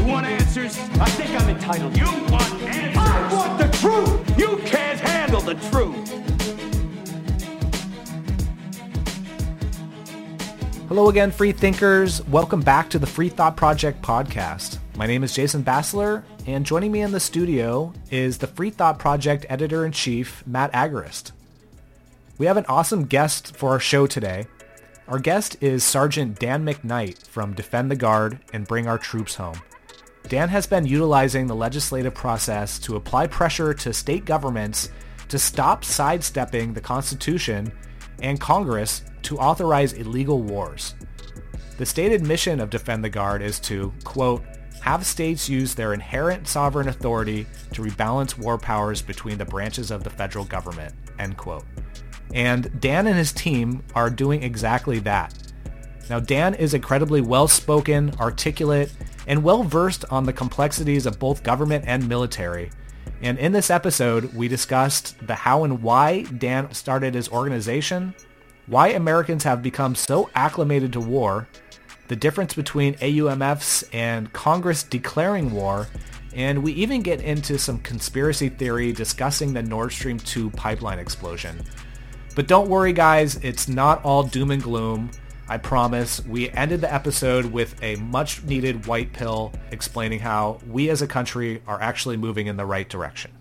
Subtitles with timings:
[0.00, 0.78] You want answers?
[0.98, 1.94] I think I'm entitled.
[1.94, 2.96] You want answers?
[2.96, 4.38] I want the truth.
[4.38, 6.08] You can't handle the truth.
[10.88, 12.26] Hello again, free thinkers.
[12.28, 14.78] Welcome back to the Free Thought Project podcast.
[14.96, 18.98] My name is Jason Bassler, and joining me in the studio is the Free Thought
[18.98, 21.32] Project editor-in-chief, Matt Agorist.
[22.38, 24.46] We have an awesome guest for our show today.
[25.08, 29.60] Our guest is Sergeant Dan McKnight from Defend the Guard and Bring Our Troops Home.
[30.30, 34.88] Dan has been utilizing the legislative process to apply pressure to state governments
[35.28, 37.72] to stop sidestepping the Constitution
[38.22, 40.94] and Congress to authorize illegal wars.
[41.78, 44.44] The stated mission of Defend the Guard is to, quote,
[44.82, 50.04] have states use their inherent sovereign authority to rebalance war powers between the branches of
[50.04, 51.64] the federal government, end quote.
[52.32, 55.34] And Dan and his team are doing exactly that.
[56.10, 58.92] Now, Dan is incredibly well-spoken, articulate,
[59.28, 62.72] and well-versed on the complexities of both government and military.
[63.22, 68.12] And in this episode, we discussed the how and why Dan started his organization,
[68.66, 71.46] why Americans have become so acclimated to war,
[72.08, 75.86] the difference between AUMFs and Congress declaring war,
[76.34, 81.62] and we even get into some conspiracy theory discussing the Nord Stream 2 pipeline explosion.
[82.34, 85.12] But don't worry guys, it's not all doom and gloom.
[85.50, 86.24] I promise.
[86.26, 91.08] We ended the episode with a much needed white pill explaining how we as a
[91.08, 93.32] country are actually moving in the right direction.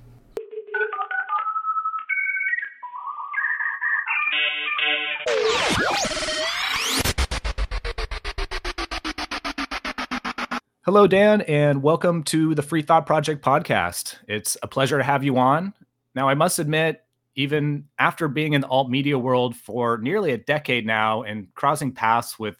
[10.85, 14.15] Hello, Dan, and welcome to the Free Thought Project podcast.
[14.27, 15.75] It's a pleasure to have you on.
[16.15, 17.03] Now, I must admit,
[17.39, 21.91] even after being in the alt media world for nearly a decade now and crossing
[21.91, 22.57] paths with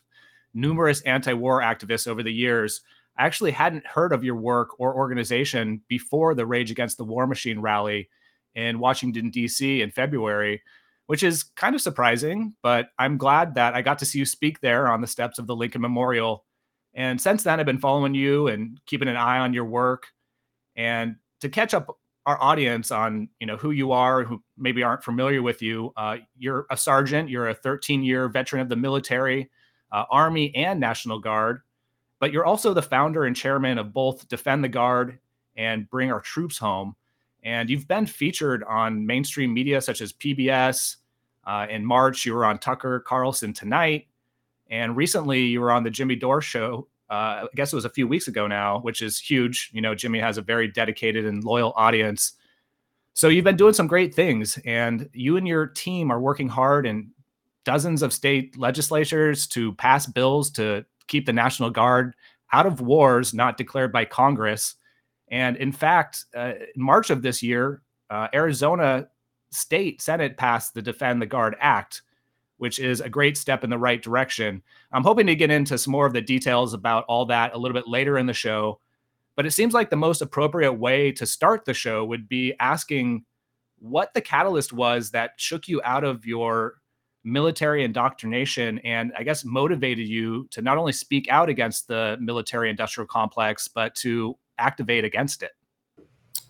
[0.53, 2.81] numerous anti-war activists over the years,
[3.18, 7.28] I actually hadn't heard of your work or organization before the Rage Against the War
[7.28, 8.09] Machine rally
[8.56, 9.81] in Washington, D.C.
[9.81, 10.62] in February,
[11.07, 14.62] which is kind of surprising, but I'm glad that I got to see you speak
[14.62, 16.45] there on the steps of the Lincoln Memorial
[16.94, 20.07] and since then, I've been following you and keeping an eye on your work.
[20.75, 21.98] And to catch up
[22.29, 26.17] our audience on, you know, who you are, who maybe aren't familiar with you, uh,
[26.38, 27.28] you're a sergeant.
[27.28, 29.50] You're a 13-year veteran of the military,
[29.91, 31.62] uh, Army, and National Guard.
[32.19, 35.18] But you're also the founder and chairman of both Defend the Guard
[35.57, 36.95] and Bring Our Troops Home.
[37.41, 40.97] And you've been featured on mainstream media such as PBS.
[41.47, 44.06] Uh, in March, you were on Tucker Carlson Tonight.
[44.69, 46.88] And recently, you were on the Jimmy Dore show.
[47.09, 49.71] Uh, I guess it was a few weeks ago now, which is huge.
[49.73, 52.33] You know, Jimmy has a very dedicated and loyal audience.
[53.13, 56.85] So you've been doing some great things, and you and your team are working hard
[56.85, 57.11] in
[57.65, 62.15] dozens of state legislatures to pass bills to keep the National Guard
[62.53, 64.75] out of wars not declared by Congress.
[65.29, 69.07] And in fact, uh, in March of this year, uh, Arizona
[69.51, 72.03] State Senate passed the Defend the Guard Act,
[72.59, 74.61] which is a great step in the right direction.
[74.91, 77.73] I'm hoping to get into some more of the details about all that a little
[77.73, 78.79] bit later in the show.
[79.35, 83.23] But it seems like the most appropriate way to start the show would be asking
[83.79, 86.75] what the catalyst was that shook you out of your
[87.23, 92.69] military indoctrination and I guess motivated you to not only speak out against the military
[92.69, 95.51] industrial complex, but to activate against it.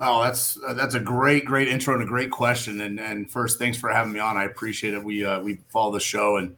[0.02, 2.82] Oh, that's uh, that's a great, great intro and a great question.
[2.82, 4.38] And and first, thanks for having me on.
[4.38, 5.04] I appreciate it.
[5.04, 6.56] We uh, we follow the show, and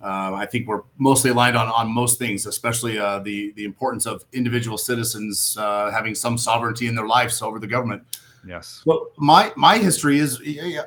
[0.00, 4.06] uh, I think we're mostly aligned on on most things, especially uh, the the importance
[4.06, 8.02] of individual citizens uh, having some sovereignty in their lives over the government.
[8.46, 8.82] Yes.
[8.86, 10.40] Well, my my history is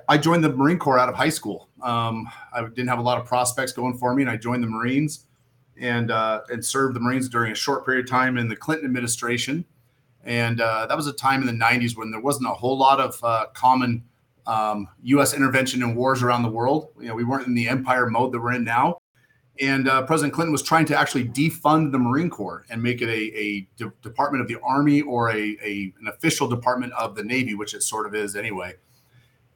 [0.09, 1.69] I joined the Marine Corps out of high school.
[1.83, 4.67] Um, I didn't have a lot of prospects going for me, and I joined the
[4.67, 5.27] Marines
[5.79, 8.87] and uh, and served the Marines during a short period of time in the Clinton
[8.87, 9.63] administration
[10.23, 12.99] and uh, that was a time in the 90s when there wasn't a whole lot
[12.99, 14.03] of uh, common
[14.45, 15.33] um, U.S.
[15.33, 16.89] intervention in wars around the world.
[16.99, 18.99] You know, we weren't in the empire mode that we're in now.
[19.59, 23.09] And uh, President Clinton was trying to actually defund the Marine Corps and make it
[23.09, 27.23] a, a de- department of the Army or a, a, an official department of the
[27.23, 28.73] Navy, which it sort of is anyway.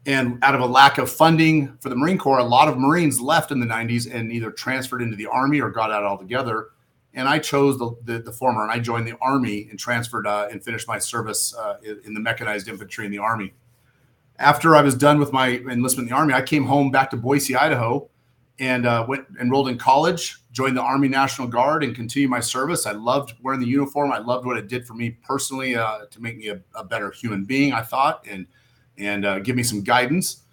[0.06, 3.20] And out of a lack of funding for the Marine Corps, a lot of Marines
[3.20, 6.70] left in the 90s and either transferred into the Army or got out altogether
[7.18, 10.48] and I chose the, the, the former, and I joined the Army and transferred uh,
[10.52, 13.56] and finished my service uh, in, the mechanized infantry in the Army.
[14.38, 17.18] After I was done with my enlistment in the Army, I came home back to
[17.18, 18.08] Boise, Idaho,
[18.60, 22.86] and uh, went enrolled in college, joined the Army National Guard, and continued my service.
[22.86, 24.12] I loved wearing the uniform.
[24.12, 27.10] I loved what it did for me personally uh, to make me a, a, better
[27.10, 27.74] human being.
[27.74, 28.46] I thought, and
[29.00, 30.44] and uh, give me some guidance.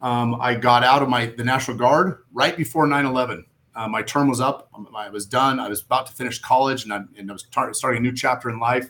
[0.00, 3.46] Um, I got out of my the National Guard right before 9/11.
[3.74, 4.70] Uh, my term was up.
[4.94, 5.58] I was done.
[5.58, 8.14] I was about to finish college, and I, and I was tar- starting a new
[8.14, 8.88] chapter in life.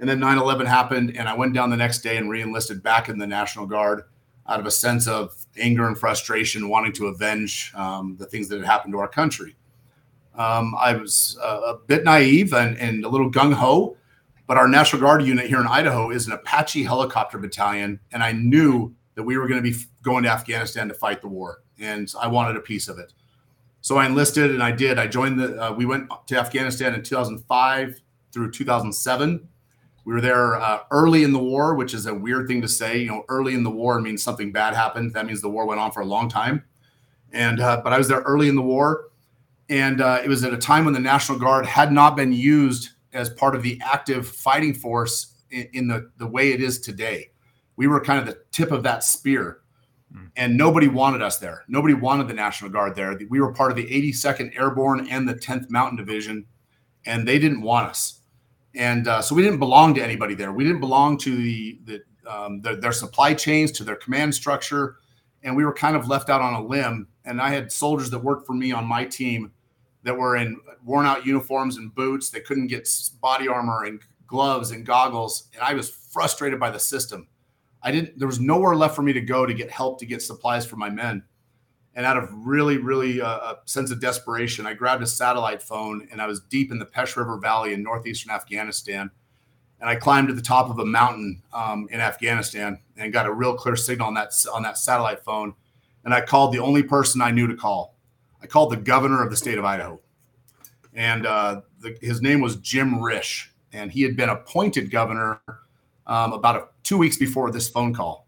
[0.00, 3.18] And then 9/11 happened, and I went down the next day and reenlisted back in
[3.18, 4.02] the National Guard
[4.48, 8.56] out of a sense of anger and frustration, wanting to avenge um, the things that
[8.56, 9.54] had happened to our country.
[10.34, 13.96] Um, I was uh, a bit naive and, and a little gung ho,
[14.46, 18.32] but our National Guard unit here in Idaho is an Apache helicopter battalion, and I
[18.32, 22.12] knew that we were going to be going to Afghanistan to fight the war, and
[22.20, 23.12] I wanted a piece of it.
[23.82, 24.98] So I enlisted, and I did.
[24.98, 25.60] I joined the.
[25.60, 28.00] Uh, we went to Afghanistan in 2005
[28.32, 29.48] through 2007.
[30.04, 32.98] We were there uh, early in the war, which is a weird thing to say.
[32.98, 35.14] You know, early in the war means something bad happened.
[35.14, 36.64] That means the war went on for a long time.
[37.32, 39.08] And uh, but I was there early in the war,
[39.68, 42.90] and uh, it was at a time when the National Guard had not been used
[43.12, 47.30] as part of the active fighting force in, in the the way it is today.
[47.74, 49.61] We were kind of the tip of that spear.
[50.36, 51.64] And nobody wanted us there.
[51.68, 53.18] Nobody wanted the National Guard there.
[53.28, 56.46] We were part of the 82nd Airborne and the 10th Mountain Division,
[57.06, 58.22] and they didn't want us
[58.74, 60.52] and uh, so we didn't belong to anybody there.
[60.52, 64.96] We didn't belong to the, the, um, the, their supply chains, to their command structure,
[65.42, 67.08] and we were kind of left out on a limb.
[67.24, 69.52] And I had soldiers that worked for me on my team
[70.04, 72.30] that were in worn out uniforms and boots.
[72.30, 72.88] They couldn't get
[73.20, 77.28] body armor and gloves and goggles, and I was frustrated by the system.
[77.82, 78.18] I didn't.
[78.18, 80.76] There was nowhere left for me to go to get help to get supplies for
[80.76, 81.24] my men.
[81.94, 86.08] And out of really, really uh, a sense of desperation, I grabbed a satellite phone
[86.10, 89.10] and I was deep in the Pesh River Valley in northeastern Afghanistan.
[89.80, 93.32] And I climbed to the top of a mountain um, in Afghanistan and got a
[93.32, 95.54] real clear signal on that on that satellite phone.
[96.04, 97.94] And I called the only person I knew to call.
[98.42, 100.00] I called the governor of the state of Idaho,
[100.94, 105.40] and uh, the, his name was Jim Risch, and he had been appointed governor
[106.06, 108.26] um, about a, two weeks before this phone call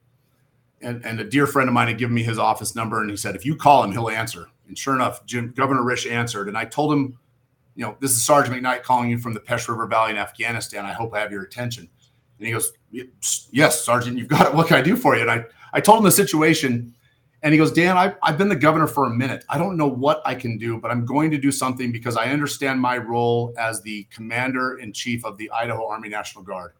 [0.84, 3.16] and, and a dear friend of mine had given me his office number and he
[3.16, 4.48] said, if you call him, he'll answer.
[4.68, 6.48] And sure enough, Jim, Governor Risch answered.
[6.48, 7.18] And I told him,
[7.74, 10.84] you know, this is Sergeant McKnight calling you from the Pesh River Valley in Afghanistan.
[10.84, 11.88] I hope I have your attention.
[12.38, 12.72] And he goes,
[13.50, 14.54] yes, Sergeant, you've got it.
[14.54, 15.22] What can I do for you?
[15.22, 16.94] And I, I told him the situation
[17.42, 19.44] and he goes, Dan, I, I've been the governor for a minute.
[19.50, 22.26] I don't know what I can do, but I'm going to do something because I
[22.26, 26.72] understand my role as the commander in chief of the Idaho Army National Guard.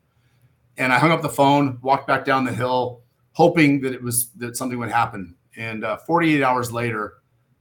[0.76, 4.28] And I hung up the phone, walked back down the hill, hoping that it was
[4.36, 5.36] that something would happen.
[5.56, 7.14] And uh, 48 hours later,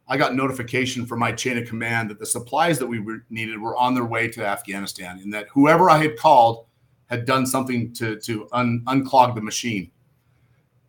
[0.08, 3.60] I got notification from my chain of command that the supplies that we were, needed
[3.60, 6.66] were on their way to Afghanistan, and that whoever I had called
[7.08, 9.92] had done something to to un, unclog the machine.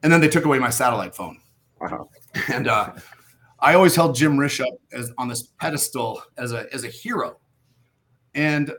[0.03, 1.41] And then they took away my satellite phone.
[1.81, 2.05] Uh-huh.
[2.53, 2.93] And uh,
[3.61, 7.39] I always held Jim Risch up as on this pedestal as a as a hero.
[8.35, 8.73] And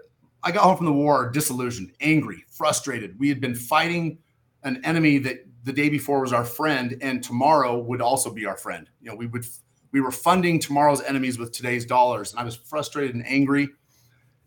[0.45, 3.19] I got home from the war disillusioned, angry, frustrated.
[3.19, 4.19] We had been fighting
[4.63, 8.55] an enemy that the day before was our friend and tomorrow would also be our
[8.55, 8.87] friend.
[9.01, 9.45] You know we would
[9.91, 13.69] we were funding tomorrow's enemies with today's dollars and i was frustrated and angry.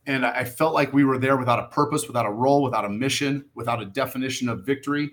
[0.06, 2.88] And i felt like we were there without a purpose without a role without a
[2.88, 5.10] mission without a definition of victory.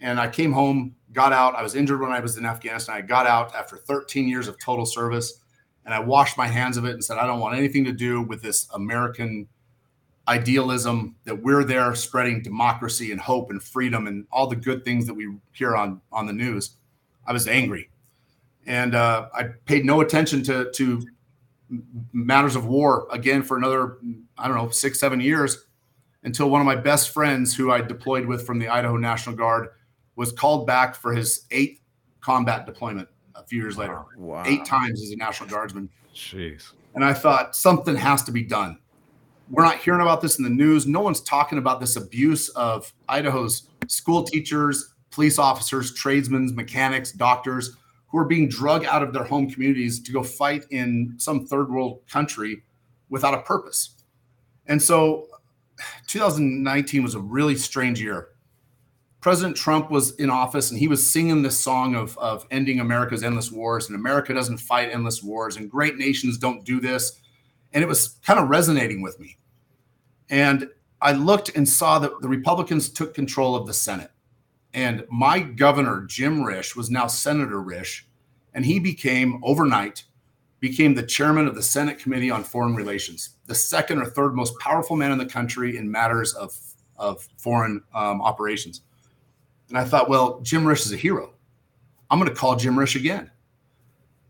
[0.00, 1.54] And i came home got out.
[1.54, 2.96] I was injured when i was in afghanistan.
[2.96, 5.40] I got out after 13 years of total service
[5.84, 8.20] and i washed my hands of it and said i don't want anything to do
[8.20, 9.46] with this american
[10.28, 15.06] idealism that we're there spreading democracy and hope and freedom and all the good things
[15.06, 16.76] that we hear on on the news.
[17.26, 17.90] I was angry.
[18.66, 21.02] And uh, i paid no attention to to
[22.12, 23.98] matters of war again for another
[24.38, 25.66] i don't know six seven years
[26.22, 29.68] until one of my best friends who i deployed with from the idaho national guard
[30.16, 31.80] was called back for his eighth
[32.20, 34.02] combat deployment a few years later.
[34.16, 34.42] Wow.
[34.46, 35.88] eight times as a national guardsman.
[36.14, 36.72] Jeez.
[36.94, 38.78] And i thought something has to be done
[39.50, 40.86] we're not hearing about this in the news.
[40.86, 47.76] No one's talking about this abuse of Idaho's school teachers, police officers, tradesmen, mechanics, doctors
[48.08, 51.70] who are being drug out of their home communities to go fight in some third
[51.70, 52.62] world country
[53.08, 53.94] without a purpose.
[54.66, 55.28] And so
[56.06, 58.28] 2019 was a really strange year.
[59.20, 63.24] President Trump was in office and he was singing this song of, of ending America's
[63.24, 67.20] endless wars and America doesn't fight endless wars and great nations don't do this.
[67.78, 69.38] And it was kind of resonating with me.
[70.28, 70.68] And
[71.00, 74.10] I looked and saw that the Republicans took control of the Senate.
[74.74, 78.02] And my governor, Jim Risch, was now Senator Risch.
[78.52, 80.02] And he became overnight,
[80.58, 83.36] became the chairman of the Senate Committee on Foreign Relations.
[83.46, 86.58] the second or third most powerful man in the country in matters of
[86.96, 88.80] of foreign um, operations.
[89.68, 91.32] And I thought, well, Jim Risch is a hero.
[92.10, 93.30] I'm going to call Jim Risch again.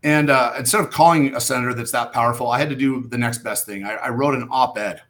[0.03, 3.17] And uh, instead of calling a senator that's that powerful, I had to do the
[3.17, 3.83] next best thing.
[3.83, 5.01] I, I wrote an op-ed.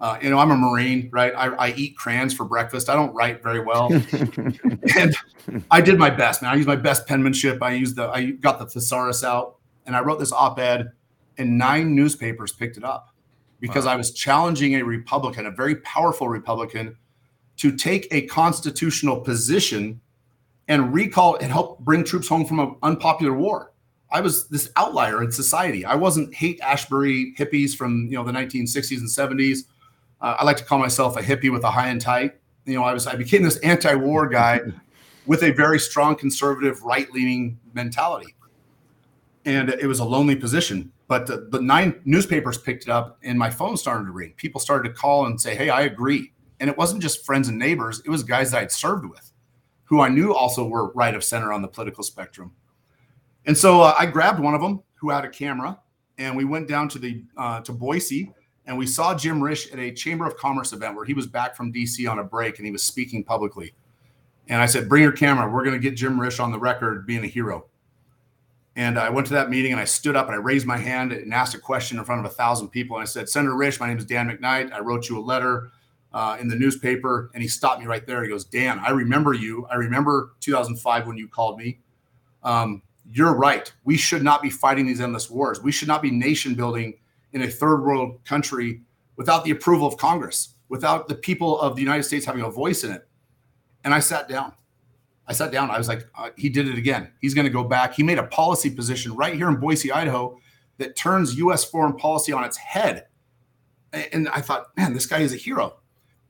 [0.00, 1.32] Uh, you know, I'm a Marine, right?
[1.36, 2.88] I, I, eat crayons for breakfast.
[2.88, 3.92] I don't write very well,
[4.96, 5.16] and
[5.72, 6.52] I did my best, man.
[6.52, 7.60] I used my best penmanship.
[7.60, 10.92] I used the, I got the thesaurus out, and I wrote this op-ed,
[11.36, 13.12] and nine newspapers picked it up
[13.58, 13.94] because wow.
[13.94, 16.96] I was challenging a Republican, a very powerful Republican,
[17.56, 20.00] to take a constitutional position
[20.68, 23.72] and recall and help bring troops home from an unpopular war.
[24.10, 25.84] I was this outlier in society.
[25.84, 29.64] I wasn't Haight-Ashbury hippies from you know the 1960s and 70s.
[30.20, 32.32] Uh, I like to call myself a hippie with a high and tight.
[32.64, 34.60] You know, I was I became this anti-war guy
[35.26, 38.34] with a very strong conservative right-leaning mentality,
[39.44, 40.92] and it was a lonely position.
[41.06, 44.34] But the, the nine newspapers picked it up, and my phone started to ring.
[44.36, 47.58] People started to call and say, "Hey, I agree." And it wasn't just friends and
[47.58, 49.32] neighbors; it was guys that I'd served with,
[49.84, 52.52] who I knew also were right of center on the political spectrum.
[53.48, 55.80] And so uh, I grabbed one of them who had a camera,
[56.18, 58.30] and we went down to the uh, to Boise,
[58.66, 61.56] and we saw Jim Risch at a Chamber of Commerce event where he was back
[61.56, 63.72] from DC on a break, and he was speaking publicly.
[64.48, 65.50] And I said, "Bring your camera.
[65.50, 67.64] We're going to get Jim Risch on the record being a hero."
[68.76, 71.10] And I went to that meeting and I stood up and I raised my hand
[71.10, 72.96] and asked a question in front of a thousand people.
[72.96, 74.72] And I said, Senator Risch, my name is Dan McKnight.
[74.72, 75.72] I wrote you a letter
[76.12, 77.28] uh, in the newspaper.
[77.34, 78.22] And he stopped me right there.
[78.22, 79.66] He goes, Dan, I remember you.
[79.68, 81.80] I remember 2005 when you called me.
[82.44, 83.72] Um, you're right.
[83.84, 85.62] We should not be fighting these endless wars.
[85.62, 86.94] We should not be nation building
[87.32, 88.82] in a third world country
[89.16, 92.84] without the approval of Congress, without the people of the United States having a voice
[92.84, 93.08] in it.
[93.84, 94.52] And I sat down.
[95.26, 95.70] I sat down.
[95.70, 97.12] I was like, uh, he did it again.
[97.20, 97.94] He's going to go back.
[97.94, 100.38] He made a policy position right here in Boise, Idaho,
[100.78, 101.64] that turns U.S.
[101.64, 103.06] foreign policy on its head.
[103.92, 105.78] And I thought, man, this guy is a hero.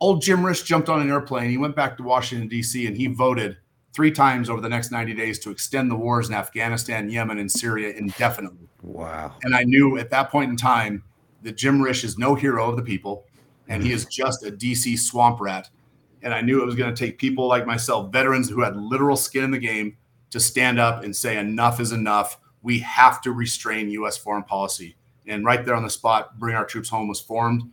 [0.00, 1.50] Old Jim Risch jumped on an airplane.
[1.50, 3.56] He went back to Washington, D.C., and he voted
[3.98, 7.50] three times over the next 90 days to extend the wars in Afghanistan, Yemen, and
[7.50, 8.68] Syria indefinitely.
[8.80, 9.34] Wow.
[9.42, 11.02] And I knew at that point in time
[11.42, 13.24] that Jim Risch is no hero of the people,
[13.66, 15.68] and he is just a DC swamp rat.
[16.22, 19.16] And I knew it was going to take people like myself, veterans who had literal
[19.16, 19.96] skin in the game,
[20.30, 22.38] to stand up and say, enough is enough.
[22.62, 24.16] We have to restrain U.S.
[24.16, 24.94] foreign policy.
[25.26, 27.64] And right there on the spot, Bring Our Troops Home was formed.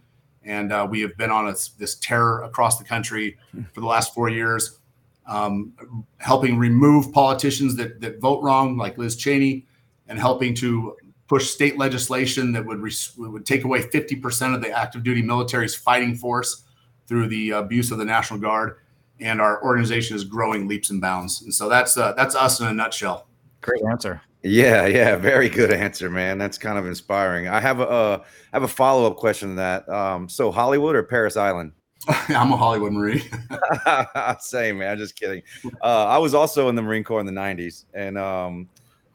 [0.44, 3.38] And uh, we have been on a, this terror across the country
[3.74, 4.80] for the last four years
[5.28, 5.74] um,
[6.18, 9.66] helping remove politicians that, that vote wrong, like Liz Cheney,
[10.08, 10.96] and helping to
[11.28, 12.82] push state legislation that would
[13.18, 16.64] would take away 50% of the active duty military's fighting force
[17.08, 18.78] through the abuse of the National Guard.
[19.20, 21.42] And our organization is growing leaps and bounds.
[21.42, 23.28] And so that's uh, that's us in a nutshell.
[23.62, 24.22] Great answer.
[24.44, 26.38] Yeah, yeah, very good answer, man.
[26.38, 27.48] That's kind of inspiring.
[27.48, 29.90] I have a uh, I have a follow up question to that.
[29.90, 31.72] Um, so Hollywood or Parris Island?
[32.30, 33.24] I'm a Hollywood Marine.
[34.40, 34.98] Same, man.
[34.98, 35.42] Just kidding.
[35.82, 37.86] Uh, I was also in the Marine Corps in the 90s.
[37.94, 38.70] And um,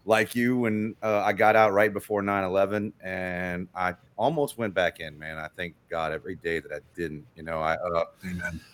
[0.04, 4.74] like you, when uh, I got out right before 9 11, and I almost went
[4.74, 5.38] back in, man.
[5.38, 7.24] I thank God every day that I didn't.
[7.36, 8.04] You know, I uh,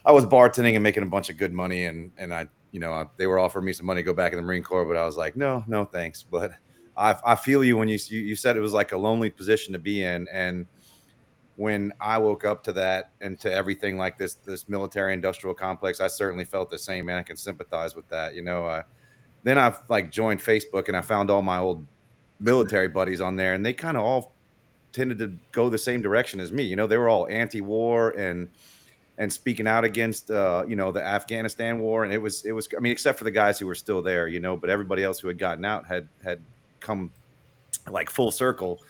[0.05, 3.11] I was bartending and making a bunch of good money, and, and I, you know,
[3.17, 5.05] they were offering me some money to go back in the Marine Corps, but I
[5.05, 6.23] was like, no, no, thanks.
[6.23, 6.53] But
[6.97, 9.79] I, I feel you when you, you said it was like a lonely position to
[9.79, 10.27] be in.
[10.33, 10.67] And,
[11.57, 16.01] when I woke up to that and to everything like this this military industrial complex,
[16.01, 17.07] I certainly felt the same.
[17.07, 18.35] Man, I can sympathize with that.
[18.35, 18.83] You know, uh,
[19.43, 21.87] then I like joined Facebook and I found all my old
[22.41, 24.35] military buddies on there, and they kind of all
[24.93, 26.63] tended to go the same direction as me.
[26.63, 28.49] You know, they were all anti-war and
[29.19, 32.69] and speaking out against uh, you know the Afghanistan war, and it was it was
[32.77, 35.19] I mean, except for the guys who were still there, you know, but everybody else
[35.19, 36.41] who had gotten out had had
[36.81, 37.11] come
[37.91, 38.81] like full circle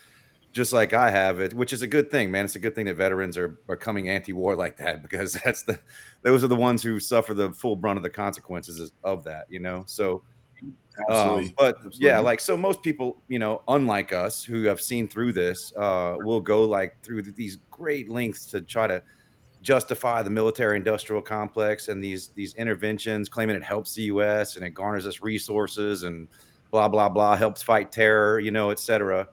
[0.57, 2.43] just like I have it, which is a good thing, man.
[2.43, 5.79] It's a good thing that veterans are are coming anti-war like that because that's the
[6.23, 9.59] those are the ones who suffer the full brunt of the consequences of that, you
[9.59, 9.83] know.
[9.87, 10.23] So,
[11.09, 12.05] um, but Absolutely.
[12.05, 16.17] yeah, like so, most people, you know, unlike us who have seen through this, uh,
[16.19, 19.01] will go like through these great lengths to try to
[19.61, 24.55] justify the military-industrial complex and these these interventions, claiming it helps the U.S.
[24.55, 26.27] and it garners us resources and
[26.71, 29.27] blah blah blah, helps fight terror, you know, et cetera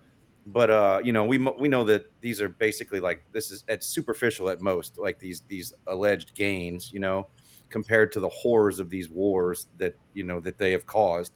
[0.46, 3.82] but uh you know we we know that these are basically like this is at
[3.82, 7.26] superficial at most like these these alleged gains you know
[7.70, 11.32] compared to the horrors of these wars that you know that they have caused.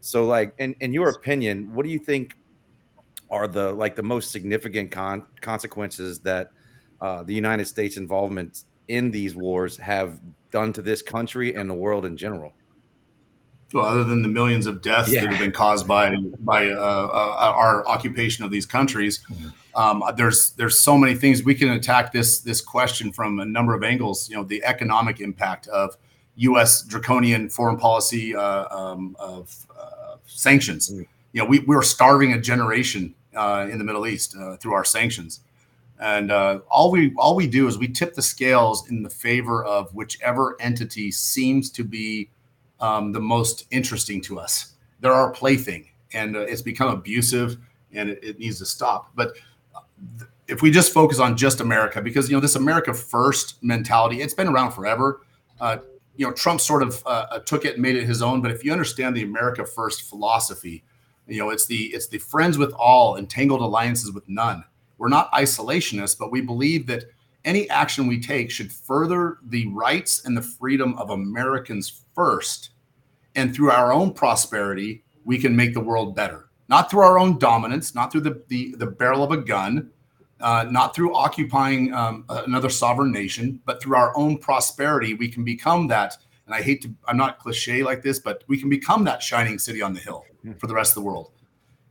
[0.00, 2.36] So like in, in your opinion what do you think
[3.30, 6.50] are the like the most significant con- consequences that
[7.00, 11.74] uh, the united states involvement in these wars have done to this country and the
[11.74, 12.52] world in general
[13.72, 15.22] well, other than the millions of deaths Yeah.
[15.22, 19.20] that have been caused by by uh, uh, our occupation of these countries,
[19.74, 23.74] um, there's there's so many things we can attack this this question from a number
[23.74, 24.28] of angles.
[24.28, 25.96] You know, the economic impact of
[26.36, 26.82] U.S.
[26.82, 30.90] draconian foreign policy uh, um, of uh, sanctions.
[30.90, 31.06] Mm.
[31.32, 34.84] You know, we we're starving a generation uh, in the Middle East uh, through our
[34.84, 35.40] sanctions,
[36.00, 39.64] and uh, all we all we do is we tip the scales in the favor
[39.64, 42.28] of whichever entity seems to be
[42.80, 44.72] um, the most interesting to us.
[45.00, 47.56] They're our plaything, and uh, it's become abusive,
[47.92, 49.10] and it, it needs to stop.
[49.14, 49.36] But
[49.74, 49.80] uh,
[50.18, 54.20] th- if we just focus on just America, because you know this America first mentality,
[54.20, 55.22] it's been around forever.
[55.60, 55.78] Uh,
[56.16, 58.42] you know, Trump sort of uh, uh, took it and made it his own.
[58.42, 60.84] But if you understand the America first philosophy,
[61.26, 64.64] you know it's the it's the friends with all, entangled alliances with none.
[64.98, 67.04] We're not isolationists, but we believe that
[67.44, 72.70] any action we take should further the rights and the freedom of Americans first.
[73.34, 76.50] And through our own prosperity, we can make the world better.
[76.68, 79.90] Not through our own dominance, not through the, the, the barrel of a gun,
[80.40, 85.44] uh, not through occupying um, another sovereign nation, but through our own prosperity, we can
[85.44, 86.16] become that.
[86.46, 89.58] And I hate to, I'm not cliche like this, but we can become that shining
[89.58, 90.24] city on the hill
[90.58, 91.32] for the rest of the world.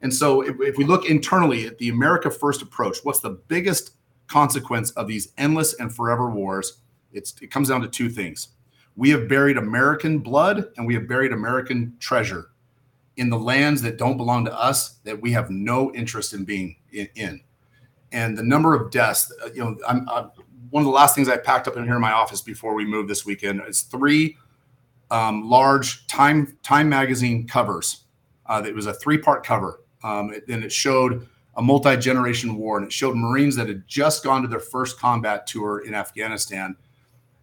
[0.01, 3.91] And so if, if we look internally at the America First approach, what's the biggest
[4.29, 6.79] consequence of these endless and forever wars?
[7.11, 8.49] It's, it comes down to two things.
[8.95, 12.51] We have buried American blood and we have buried American treasure
[13.17, 16.75] in the lands that don't belong to us that we have no interest in being
[16.91, 17.41] in.
[18.11, 20.31] And the number of deaths, uh, you know, I'm, I'm
[20.69, 22.85] one of the last things I packed up in here in my office before we
[22.85, 24.37] moved this weekend is three
[25.11, 28.03] um, large Time Time magazine covers.
[28.45, 31.27] Uh, it was a three part cover, um, and it showed
[31.59, 34.97] a multi generation war, and it showed Marines that had just gone to their first
[34.97, 36.73] combat tour in Afghanistan,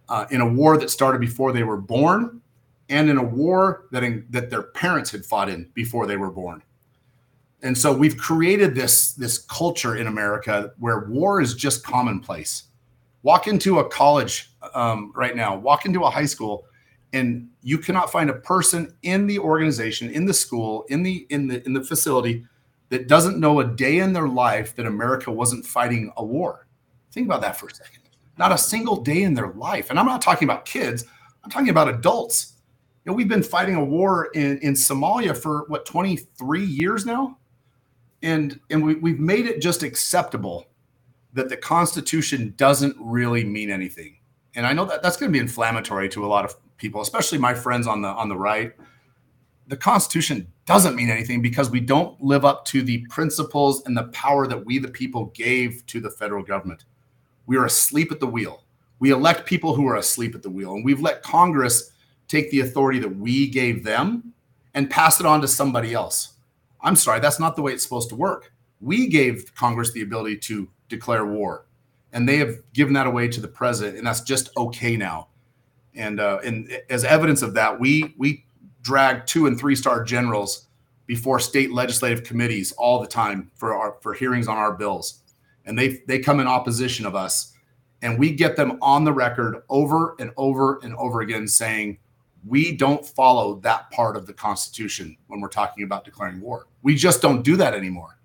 [0.09, 2.41] uh, in a war that started before they were born,
[2.89, 6.31] and in a war that in, that their parents had fought in before they were
[6.31, 6.63] born.
[7.61, 12.63] And so we've created this this culture in America where war is just commonplace.
[13.21, 16.65] Walk into a college um, right now, walk into a high school,
[17.13, 21.47] and you cannot find a person in the organization, in the school, in the in
[21.47, 22.47] the in the facility
[22.89, 26.67] that doesn't know a day in their life that America wasn't fighting a war.
[27.11, 28.03] Think about that for a second.
[28.37, 31.05] Not a single day in their life, and I'm not talking about kids.
[31.43, 32.53] I'm talking about adults.
[33.03, 37.37] You know, we've been fighting a war in in Somalia for what 23 years now,
[38.21, 40.65] and and we, we've made it just acceptable
[41.33, 44.17] that the Constitution doesn't really mean anything.
[44.55, 47.37] And I know that that's going to be inflammatory to a lot of people, especially
[47.37, 48.73] my friends on the on the right.
[49.67, 54.03] The Constitution doesn't mean anything because we don't live up to the principles and the
[54.09, 56.83] power that we the people gave to the federal government.
[57.47, 58.65] We are asleep at the wheel.
[58.99, 61.91] We elect people who are asleep at the wheel, and we've let Congress
[62.27, 64.33] take the authority that we gave them
[64.73, 66.33] and pass it on to somebody else.
[66.81, 68.51] I'm sorry, that's not the way it's supposed to work.
[68.81, 71.65] We gave Congress the ability to declare war,
[72.11, 75.29] and they have given that away to the president, and that's just okay now.
[75.95, 78.45] And uh, and as evidence of that, we we
[78.87, 80.67] drag two and three star generals
[81.07, 85.23] before state legislative committees all the time for our for hearings on our bills,
[85.65, 87.51] and they they come in opposition of us,
[88.01, 91.97] and we get them on the record over and over and over again saying
[92.47, 96.67] we don't follow that part of the Constitution when we're talking about declaring war.
[96.81, 98.17] We just don't do that anymore.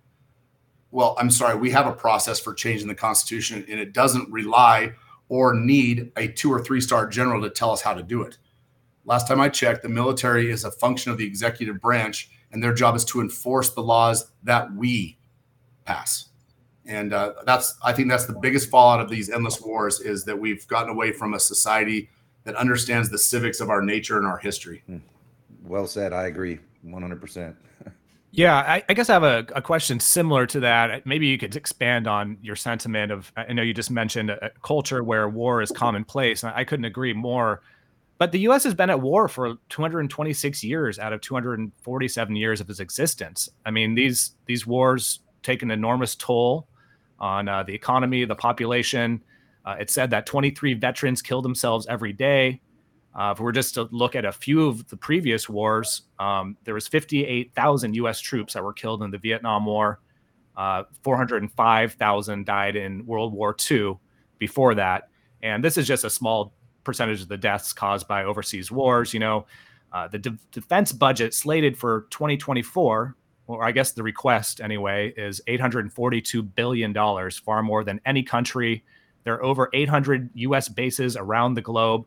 [0.93, 4.93] Well, I'm sorry, we have a process for changing the Constitution, and it doesn't rely
[5.29, 8.39] or need a two or three star general to tell us how to do it.
[9.05, 12.73] Last time I checked, the military is a function of the executive branch, and their
[12.73, 15.19] job is to enforce the laws that we
[15.85, 16.29] pass.
[16.87, 20.39] And uh, that's, I think, that's the biggest fallout of these endless wars is that
[20.39, 22.11] we've gotten away from a society
[22.45, 24.83] that understands the civics of our nature and our history.
[25.65, 26.13] Well said.
[26.13, 27.57] I agree 100%.
[28.35, 31.05] Yeah, I, I guess I have a, a question similar to that.
[31.05, 33.31] Maybe you could expand on your sentiment of.
[33.37, 36.87] I know you just mentioned a, a culture where war is commonplace, and I couldn't
[36.87, 37.61] agree more.
[38.23, 38.63] But the U.S.
[38.63, 43.49] has been at war for 226 years out of 247 years of its existence.
[43.67, 46.69] I mean, these these wars take an enormous toll
[47.19, 49.25] on uh, the economy, the population.
[49.65, 52.61] Uh, it said that 23 veterans kill themselves every day.
[53.13, 56.75] Uh, if we're just to look at a few of the previous wars, um, there
[56.75, 58.21] was 58,000 U.S.
[58.21, 59.99] troops that were killed in the Vietnam War.
[60.57, 63.99] Uh, 405,000 died in World War II
[64.39, 65.09] before that,
[65.43, 66.53] and this is just a small
[66.85, 69.15] percentage of the deaths caused by overseas wars.
[69.15, 69.47] You know,
[69.93, 73.17] uh, the de- defense budget slated for 2024,
[73.47, 78.85] or I guess the request anyway, is 842 billion dollars, far more than any country.
[79.25, 80.69] There are over 800 U.S.
[80.69, 82.07] bases around the globe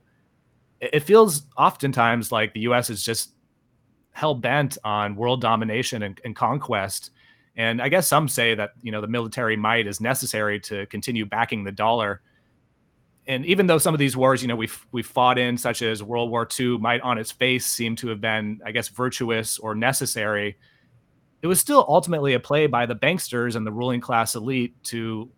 [0.81, 2.89] it feels oftentimes like the U.S.
[2.89, 3.31] is just
[4.11, 7.11] hell bent on world domination and, and conquest.
[7.57, 11.25] And I guess some say that you know the military might is necessary to continue
[11.25, 12.21] backing the dollar.
[13.27, 16.03] And even though some of these wars, you know, we've we've fought in, such as
[16.03, 19.73] World War II, might on its face seem to have been, I guess, virtuous or
[19.73, 20.57] necessary,
[21.41, 25.29] it was still ultimately a play by the banksters and the ruling class elite to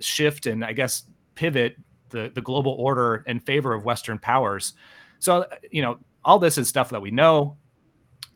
[0.00, 1.76] shift and, I guess, pivot
[2.10, 4.74] the the global order in favor of Western powers.
[5.20, 7.56] So, you know, all this is stuff that we know.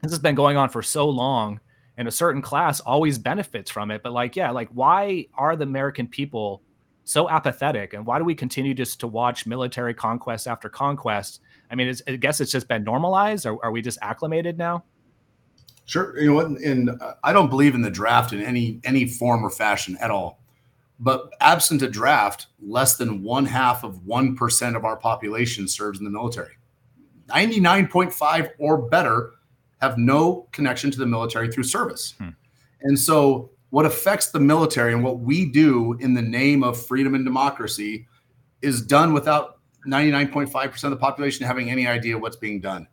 [0.02, 1.60] This has been going on for so long
[1.96, 4.02] and a certain class always benefits from it.
[4.02, 6.62] But like, yeah, like why are the American people
[7.04, 11.40] so apathetic, and why do we continue just to watch military conquest after conquest?
[11.70, 13.46] I mean, I guess it's just been normalized.
[13.46, 14.84] Or are we just acclimated now?
[15.84, 16.46] Sure, you know what?
[16.46, 16.90] And
[17.24, 20.40] I don't believe in the draft in any any form or fashion at all.
[21.00, 25.98] But absent a draft, less than one half of one percent of our population serves
[25.98, 26.56] in the military.
[27.28, 29.32] Ninety nine point five or better
[29.80, 32.14] have no connection to the military through service.
[32.18, 32.28] Hmm.
[32.82, 37.14] And so, what affects the military and what we do in the name of freedom
[37.14, 38.06] and democracy
[38.60, 42.86] is done without 99.5% of the population having any idea what's being done.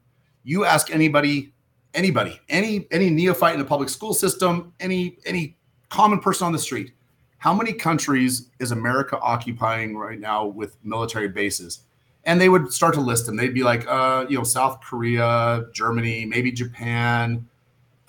[0.45, 1.53] You ask anybody,
[1.93, 5.57] anybody, any any neophyte in the public school system, any any
[5.89, 6.93] common person on the street,
[7.39, 11.81] how many countries is America occupying right now with military bases?
[12.25, 13.37] and they would start to list them.
[13.37, 17.47] They'd be like, uh, you know, South Korea, Germany, maybe Japan,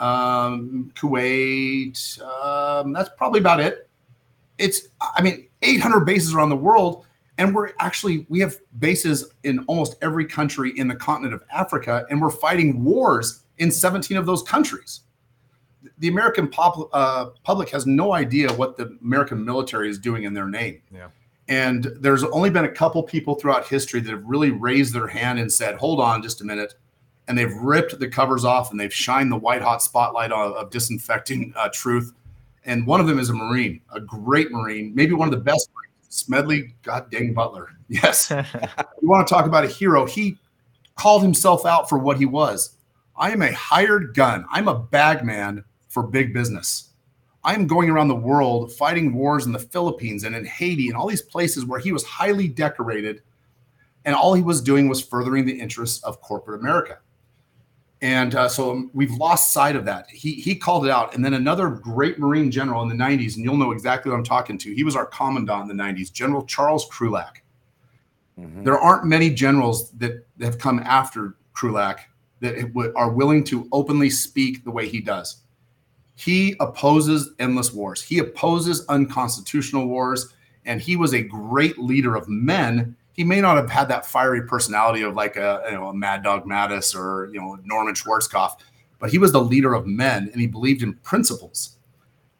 [0.00, 2.20] um, Kuwait.
[2.20, 3.88] Um, that's probably about it.
[4.58, 7.06] It's, I mean, 800 bases around the world,
[7.38, 12.06] and we're actually we have bases in almost every country in the continent of Africa,
[12.10, 15.00] and we're fighting wars in 17 of those countries.
[15.98, 20.34] The American pop, uh, public has no idea what the American military is doing in
[20.34, 20.82] their name.
[20.92, 21.08] Yeah.
[21.48, 25.38] And there's only been a couple people throughout history that have really raised their hand
[25.38, 26.74] and said, hold on just a minute.
[27.30, 30.70] And they've ripped the covers off and they've shined the white hot spotlight of, of
[30.70, 32.12] disinfecting uh, truth.
[32.64, 35.70] And one of them is a Marine, a great Marine, maybe one of the best,
[36.08, 37.68] Smedley God dang Butler.
[37.88, 38.30] Yes.
[39.00, 40.06] you want to talk about a hero?
[40.06, 40.38] He
[40.96, 42.74] called himself out for what he was.
[43.16, 44.44] I am a hired gun.
[44.50, 46.90] I'm a bagman for big business.
[47.44, 51.06] I'm going around the world fighting wars in the Philippines and in Haiti and all
[51.06, 53.22] these places where he was highly decorated.
[54.04, 56.98] And all he was doing was furthering the interests of corporate America.
[58.02, 60.08] And uh, so we've lost sight of that.
[60.08, 61.14] He, he called it out.
[61.14, 64.24] And then another great Marine general in the 90s, and you'll know exactly what I'm
[64.24, 64.74] talking to.
[64.74, 67.42] He was our commandant in the 90s, General Charles Krulak.
[68.38, 68.64] Mm-hmm.
[68.64, 71.98] There aren't many generals that have come after Krulak
[72.40, 75.42] that are willing to openly speak the way he does.
[76.14, 78.02] He opposes endless wars.
[78.02, 80.34] He opposes unconstitutional wars,
[80.64, 82.96] and he was a great leader of men.
[83.20, 86.22] He may not have had that fiery personality of like a, you know, a Mad
[86.22, 88.60] Dog Mattis or you know Norman Schwarzkopf,
[88.98, 91.76] but he was the leader of men, and he believed in principles.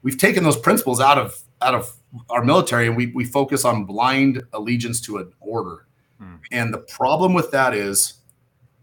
[0.01, 1.93] We've taken those principles out of out of
[2.31, 5.85] our military, and we we focus on blind allegiance to an order.
[6.19, 6.37] Hmm.
[6.51, 8.15] And the problem with that is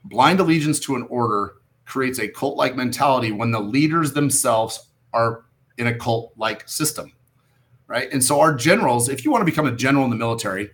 [0.03, 1.55] blind allegiance to an order
[1.85, 5.45] creates a cult like mentality when the leaders themselves are
[5.79, 7.11] in a cult like system,
[7.87, 8.07] right?
[8.13, 10.69] And so, our generals, if you want to become a general in the military,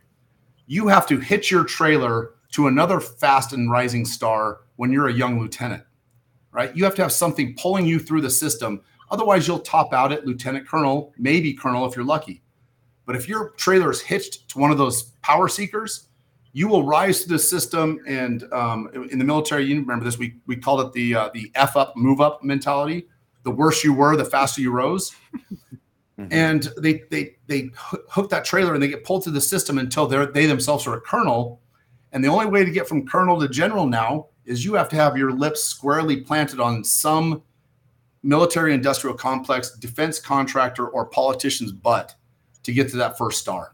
[0.68, 5.14] you have to hitch your trailer to another fast and rising star when you're a
[5.14, 5.84] young lieutenant,
[6.52, 6.76] right?
[6.76, 8.82] You have to have something pulling you through the system.
[9.12, 12.42] Otherwise, you'll top out at lieutenant colonel, maybe colonel if you're lucky.
[13.06, 16.08] But if your trailer is hitched to one of those power seekers,
[16.54, 18.00] you will rise through the system.
[18.08, 20.18] And um, in the military, you remember this.
[20.18, 23.08] We we called it the uh, the f up, move up mentality
[23.44, 25.14] the worse you were, the faster you rose.
[26.20, 26.32] Mm-hmm.
[26.32, 30.06] And they they they hook that trailer and they get pulled through the system until
[30.08, 31.60] they they themselves are a colonel.
[32.12, 34.96] And the only way to get from colonel to general now is you have to
[34.96, 37.42] have your lips squarely planted on some
[38.22, 42.16] military industrial complex, defense contractor, or politician's butt
[42.64, 43.74] to get to that first star.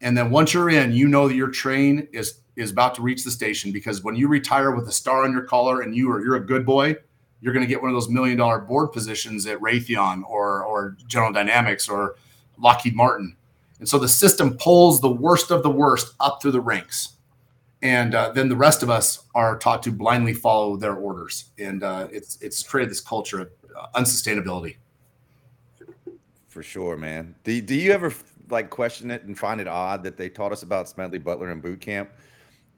[0.00, 3.24] And then once you're in, you know that your train is is about to reach
[3.24, 6.22] the station because when you retire with a star on your collar and you are
[6.22, 6.96] you're a good boy,
[7.40, 10.96] you're going to get one of those million dollar board positions at Raytheon or or
[11.06, 12.16] General Dynamics or
[12.58, 13.36] Lockheed Martin.
[13.78, 17.16] And so the system pulls the worst of the worst up through the ranks.
[17.82, 21.46] And uh, then the rest of us are taught to blindly follow their orders.
[21.58, 24.76] And uh, it's it's created this culture of uh, unsustainability.
[26.48, 27.34] For sure, man.
[27.44, 28.12] Do, do you ever
[28.50, 31.60] like question it and find it odd that they taught us about Smedley Butler in
[31.60, 32.10] boot camp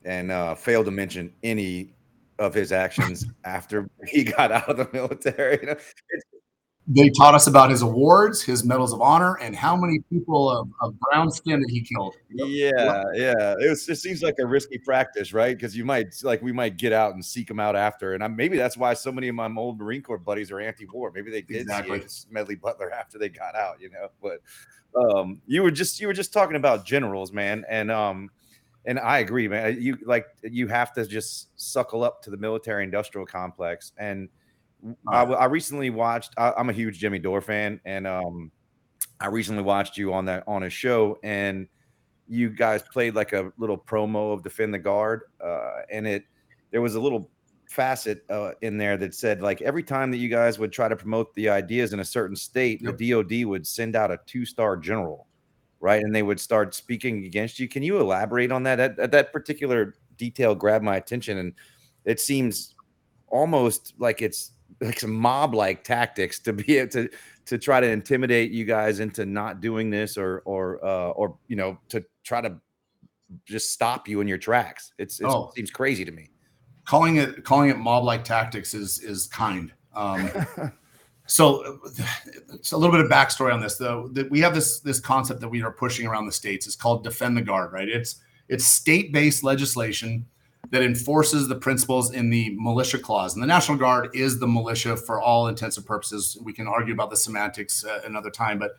[0.05, 1.95] and uh, failed to mention any
[2.39, 5.59] of his actions after he got out of the military.
[5.61, 5.77] You know,
[6.89, 10.69] they taught us about his awards, his medals of honor, and how many people of,
[10.81, 12.17] of brown skin that he killed.
[12.29, 13.55] Yeah, yeah.
[13.61, 13.89] It was.
[13.89, 15.57] It seems like a risky practice, right?
[15.57, 18.27] Because you might like we might get out and seek him out after, and I,
[18.27, 21.13] maybe that's why so many of my old Marine Corps buddies are anti-war.
[21.15, 22.01] Maybe they did Exactly.
[22.01, 24.09] see Smedley Butler after they got out, you know.
[24.21, 24.41] But
[25.01, 28.29] um, you were just you were just talking about generals, man, and um,
[28.85, 29.81] and I agree, man.
[29.81, 34.29] You like you have to just suckle up to the military-industrial complex, and
[35.09, 36.35] I recently watched.
[36.37, 38.51] I, I'm a huge Jimmy Dore fan, and um,
[39.21, 41.69] I recently watched you on that on a show, and
[42.29, 46.25] you guys played like a little promo of Defend the Guard, uh, and it
[46.71, 47.31] there was a little
[47.69, 50.97] facet uh, in there that said like every time that you guys would try to
[50.97, 54.77] promote the ideas in a certain state, the DoD would send out a two star
[54.77, 55.27] general,
[55.83, 57.69] right, and they would start speaking against you.
[57.69, 58.97] Can you elaborate on that?
[58.97, 61.53] That, that particular detail grabbed my attention, and
[62.07, 62.75] it seems
[63.29, 67.09] almost like it's like some mob like tactics to be able to
[67.45, 71.57] to try to intimidate you guys into not doing this or or uh, or you
[71.57, 72.57] know to try to
[73.45, 74.93] just stop you in your tracks.
[74.99, 75.49] It's, it's Oh.
[75.49, 76.31] it seems crazy to me.
[76.85, 79.73] calling it calling it mob like tactics is is kind.
[79.95, 80.31] Um,
[81.33, 81.79] so
[82.53, 84.09] it's a little bit of backstory on this though.
[84.09, 86.67] That we have this this concept that we are pushing around the states.
[86.67, 87.73] It's called defend the guard.
[87.73, 87.89] Right?
[87.89, 88.17] It's
[88.49, 90.27] it's state based legislation
[90.71, 93.35] that enforces the principles in the militia clause.
[93.35, 96.39] And the National Guard is the militia for all intents and purposes.
[96.43, 98.73] We can argue about the semantics uh, another time, but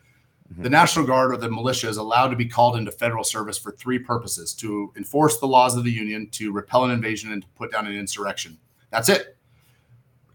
[0.57, 3.71] the National Guard or the militia is allowed to be called into federal service for
[3.71, 7.47] three purposes to enforce the laws of the Union, to repel an invasion, and to
[7.55, 8.57] put down an insurrection.
[8.91, 9.37] That's it.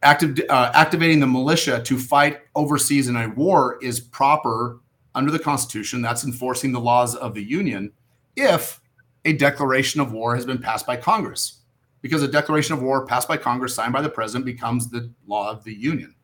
[0.02, 4.80] Active, uh, activating the militia to fight overseas in a war is proper
[5.14, 6.00] under the Constitution.
[6.00, 7.92] That's enforcing the laws of the Union
[8.37, 8.80] if
[9.24, 11.62] a declaration of war has been passed by Congress.
[12.00, 15.50] Because a declaration of war passed by Congress, signed by the president, becomes the law
[15.50, 16.14] of the Union.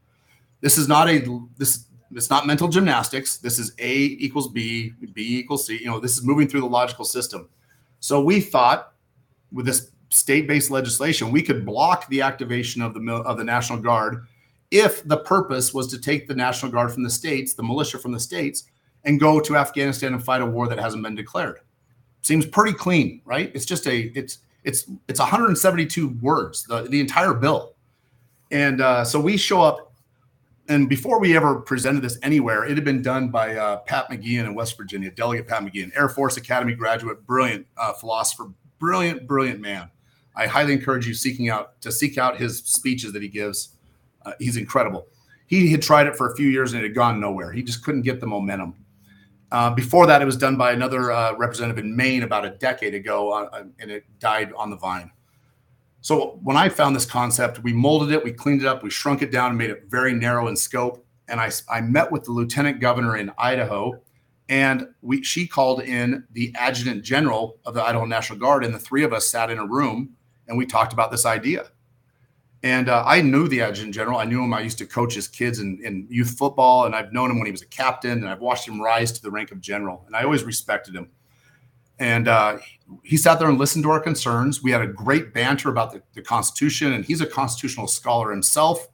[0.60, 1.18] This is not a
[1.58, 3.38] this it's not mental gymnastics.
[3.38, 5.78] This is A equals B, B equals C.
[5.78, 7.48] You know, this is moving through the logical system.
[7.98, 8.92] So we thought
[9.52, 14.27] with this state-based legislation, we could block the activation of the of the National Guard
[14.70, 18.12] if the purpose was to take the National Guard from the states, the militia from
[18.12, 18.64] the states,
[19.05, 21.61] and go to Afghanistan and fight a war that hasn't been declared.
[22.22, 23.50] Seems pretty clean, right?
[23.55, 27.74] It's just a it's it's it's 172 words, the the entire bill,
[28.50, 29.92] and uh, so we show up
[30.68, 34.46] and before we ever presented this anywhere, it had been done by uh, Pat McGeehan
[34.46, 38.46] in West Virginia, Delegate Pat McGeehan, Air Force Academy graduate, brilliant uh, philosopher,
[38.79, 39.90] brilliant, brilliant man.
[40.37, 43.70] I highly encourage you seeking out to seek out his speeches that he gives.
[44.25, 45.07] Uh, he's incredible.
[45.47, 47.53] He had tried it for a few years and it had gone nowhere.
[47.53, 48.75] He just couldn't get the momentum.
[49.53, 52.92] Uh, before that, it was done by another uh, representative in Maine about a decade
[52.92, 55.12] ago, uh, and it died on the vine.
[56.01, 59.23] So when I found this concept, we molded it, we cleaned it up, we shrunk
[59.23, 61.07] it down and made it very narrow in scope.
[61.29, 64.01] And I, I met with the lieutenant governor in Idaho,
[64.49, 68.79] and we she called in the adjutant general of the Idaho National Guard, and the
[68.79, 70.16] three of us sat in a room
[70.48, 71.68] and we talked about this idea.
[72.62, 74.18] And uh, I knew the adjutant general.
[74.18, 74.54] I knew him.
[74.54, 77.44] I used to coach his kids in, in youth football, and I've known him when
[77.44, 80.02] he was a captain, and I've watched him rise to the rank of general.
[80.07, 81.11] And I always respected him.
[81.98, 82.59] And uh,
[83.02, 84.62] he sat there and listened to our concerns.
[84.62, 88.88] We had a great banter about the, the Constitution, and he's a constitutional scholar himself.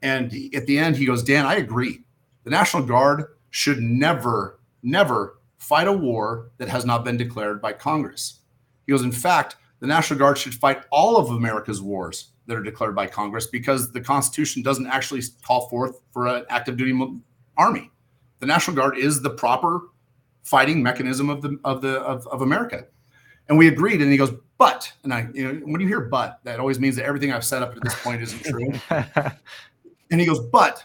[0.00, 2.04] And he- at the end, he goes, Dan, I agree.
[2.44, 7.74] The National Guard should never, never fight a war that has not been declared by
[7.74, 8.40] Congress.
[8.86, 12.62] He goes, in fact, the National Guard should fight all of America's wars that are
[12.62, 17.20] declared by Congress because the Constitution doesn't actually call forth for an active duty
[17.56, 17.90] army.
[18.40, 19.80] The National Guard is the proper
[20.42, 22.86] fighting mechanism of the of the of, of America.
[23.48, 24.02] And we agreed.
[24.02, 26.96] And he goes, but, and I, you know, when you hear but, that always means
[26.96, 28.72] that everything I've said up to this point isn't true.
[30.10, 30.84] And he goes, but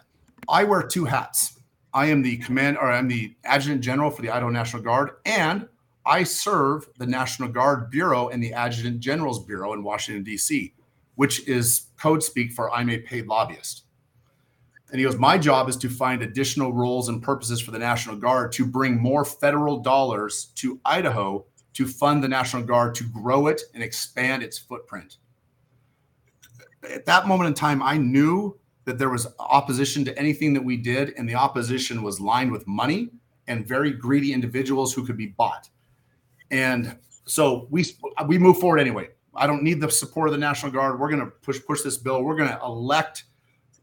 [0.50, 1.60] I wear two hats.
[1.94, 5.68] I am the command or I'm the adjutant general for the Idaho National Guard, and
[6.06, 10.74] I serve the National Guard Bureau and the Adjutant General's Bureau in Washington, D.C.,
[11.16, 13.84] which is code speak for I'm a paid lobbyist.
[14.92, 18.16] And he goes, My job is to find additional roles and purposes for the National
[18.16, 23.48] Guard to bring more federal dollars to Idaho to fund the National Guard to grow
[23.48, 25.18] it and expand its footprint.
[26.90, 30.78] At that moment in time, I knew that there was opposition to anything that we
[30.78, 33.10] did, and the opposition was lined with money
[33.48, 35.70] and very greedy individuals who could be bought.
[36.54, 37.84] And so we
[38.28, 39.10] we move forward anyway.
[39.36, 41.00] I don't need the support of the National Guard.
[41.00, 42.24] We're going to push push this bill.
[42.24, 43.24] We're going to elect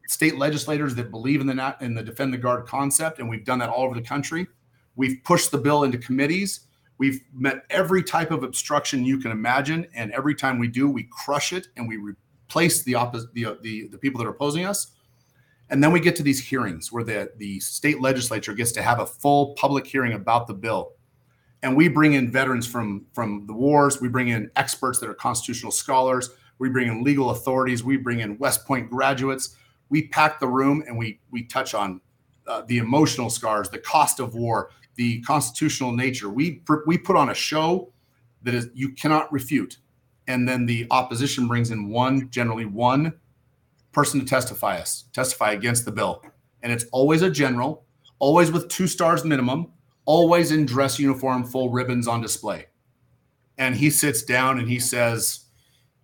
[0.07, 3.59] state legislators that believe in the in the defend the guard concept, and we've done
[3.59, 4.47] that all over the country.
[4.95, 6.61] We've pushed the bill into committees.
[6.99, 11.09] We've met every type of obstruction you can imagine, and every time we do, we
[11.11, 14.93] crush it and we replace the opposite the, the the people that are opposing us.
[15.71, 19.01] And then we get to these hearings where the, the state legislature gets to have
[19.01, 20.95] a full public hearing about the bill.
[21.63, 25.15] And we bring in veterans from, from the wars, we bring in experts that are
[25.15, 29.57] constitutional scholars, we bring in legal authorities, we bring in West Point graduates.
[29.89, 32.01] We pack the room and we we touch on
[32.47, 36.29] uh, the emotional scars, the cost of war, the constitutional nature.
[36.29, 37.93] We we put on a show
[38.43, 39.79] that is you cannot refute,
[40.29, 43.15] and then the opposition brings in one, generally one
[43.93, 46.23] person to testify us, testify against the bill,
[46.63, 47.85] and it's always a general,
[48.19, 49.73] always with two stars minimum,
[50.05, 52.67] always in dress uniform, full ribbons on display,
[53.59, 55.47] and he sits down and he says.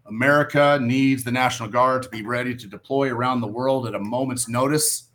[0.09, 3.98] America needs the National Guard to be ready to deploy around the world at a
[3.98, 5.06] moment's notice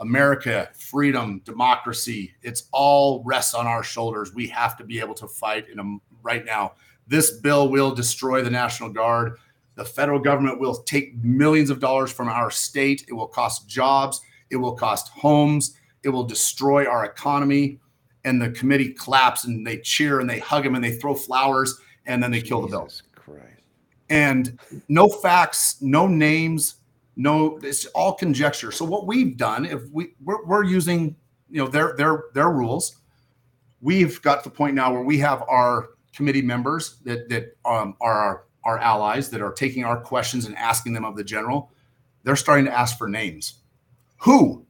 [0.00, 4.34] America, freedom, democracy, it's all rests on our shoulders.
[4.34, 6.72] We have to be able to fight in a, right now.
[7.06, 9.38] This bill will destroy the National Guard.
[9.74, 13.04] The federal government will take millions of dollars from our state.
[13.08, 14.22] It will cost jobs.
[14.48, 15.76] It will cost homes.
[16.02, 17.78] It will destroy our economy.
[18.24, 21.80] And the committee claps and they cheer and they hug him and they throw flowers
[22.06, 22.88] and then they kill the bill.
[23.14, 23.46] Christ.
[24.10, 26.76] And no facts, no names,
[27.16, 28.72] no it's all conjecture.
[28.72, 31.16] So what we've done if we we're, we're, using
[31.50, 32.96] you know their their their rules.
[33.82, 37.94] We've got to the point now where we have our committee members that that um,
[38.00, 41.70] are our, our allies that are taking our questions and asking them of the general.
[42.24, 43.60] They're starting to ask for names.
[44.18, 44.66] Who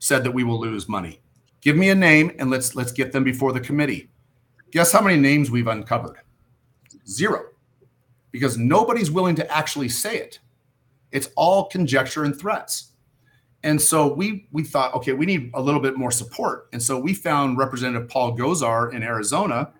[0.00, 1.20] said that we will lose money
[1.62, 4.10] give me a name and let's let's get them before the committee
[4.70, 6.18] guess how many names we've uncovered
[7.08, 7.44] zero
[8.30, 10.38] because nobody's willing to actually say it
[11.12, 12.92] it's all conjecture and threats.
[13.62, 16.68] And so we we thought, okay, we need a little bit more support.
[16.72, 19.72] And so we found Representative Paul Gosar in Arizona,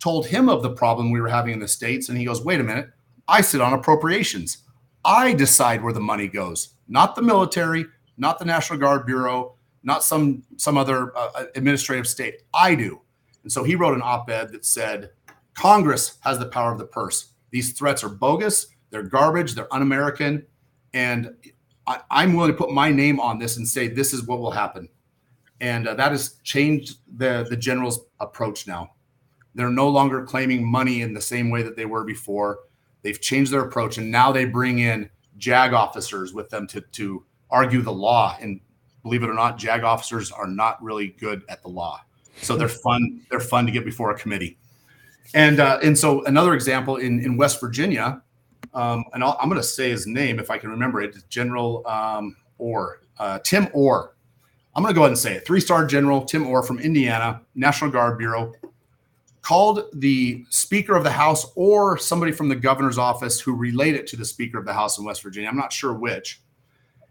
[0.00, 2.58] told him of the problem we were having in the states, and he goes, "Wait
[2.58, 2.90] a minute,
[3.28, 4.58] I sit on appropriations.
[5.04, 10.04] I decide where the money goes, not the military, not the National Guard Bureau, not
[10.04, 12.42] some some other uh, administrative state.
[12.54, 13.00] I do."
[13.42, 15.10] And so he wrote an op-ed that said,
[15.54, 17.32] "Congress has the power of the purse.
[17.50, 18.68] These threats are bogus.
[18.90, 19.54] They're garbage.
[19.54, 20.46] They're un-American."
[20.94, 21.34] and
[21.86, 24.50] I, am willing to put my name on this and say this is what will
[24.50, 24.88] happen.
[25.60, 28.92] And uh, that has changed the the general's approach now.
[29.54, 32.60] They're no longer claiming money in the same way that they were before.
[33.02, 37.24] They've changed their approach, and now they bring in JAG officers with them to to
[37.50, 38.36] argue the law.
[38.40, 38.60] And
[39.02, 42.00] believe it or not, JAG officers are not really good at the law,
[42.36, 43.20] so they're fun.
[43.30, 44.58] They're fun to get before a committee.
[45.34, 48.22] And uh, and so another example in in West Virginia,
[48.74, 51.16] um, and i am going to say his name if I can remember it.
[51.28, 54.14] General um, Orr, uh, Tim Orr.
[54.74, 55.46] I'm going to go ahead and say it.
[55.46, 58.52] Three star General Tim Orr from Indiana, National Guard Bureau,
[59.42, 64.06] called the Speaker of the House or somebody from the governor's office who relayed it
[64.08, 65.48] to the Speaker of the House in West Virginia.
[65.48, 66.40] I'm not sure which.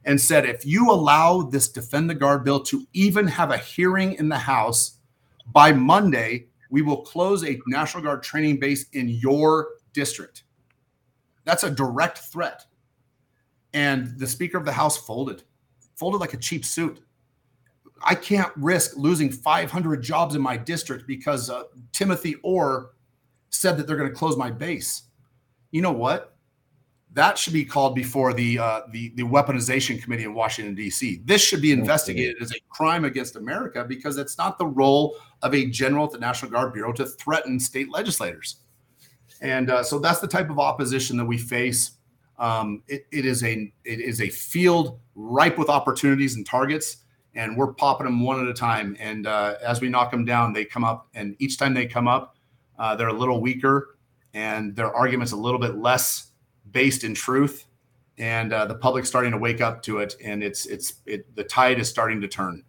[0.03, 4.13] And said, if you allow this Defend the Guard bill to even have a hearing
[4.13, 4.97] in the House
[5.53, 10.43] by Monday, we will close a National Guard training base in your district.
[11.43, 12.65] That's a direct threat.
[13.73, 15.43] And the Speaker of the House folded,
[15.95, 17.01] folded like a cheap suit.
[18.03, 22.91] I can't risk losing 500 jobs in my district because uh, Timothy Orr
[23.49, 25.03] said that they're going to close my base.
[25.71, 26.30] You know what?
[27.13, 31.21] That should be called before the uh, the the weaponization committee in Washington D.C.
[31.25, 35.53] This should be investigated as a crime against America because it's not the role of
[35.53, 38.57] a general at the National Guard Bureau to threaten state legislators.
[39.41, 41.91] And uh, so that's the type of opposition that we face.
[42.39, 46.97] Um, it, it is a it is a field ripe with opportunities and targets,
[47.35, 48.95] and we're popping them one at a time.
[48.99, 52.07] And uh, as we knock them down, they come up, and each time they come
[52.07, 52.37] up,
[52.79, 53.97] uh, they're a little weaker,
[54.33, 56.30] and their arguments a little bit less
[56.71, 57.65] based in truth.
[58.17, 61.43] And uh, the public's starting to wake up to it, and it's it's it, the
[61.43, 62.63] tide is starting to turn.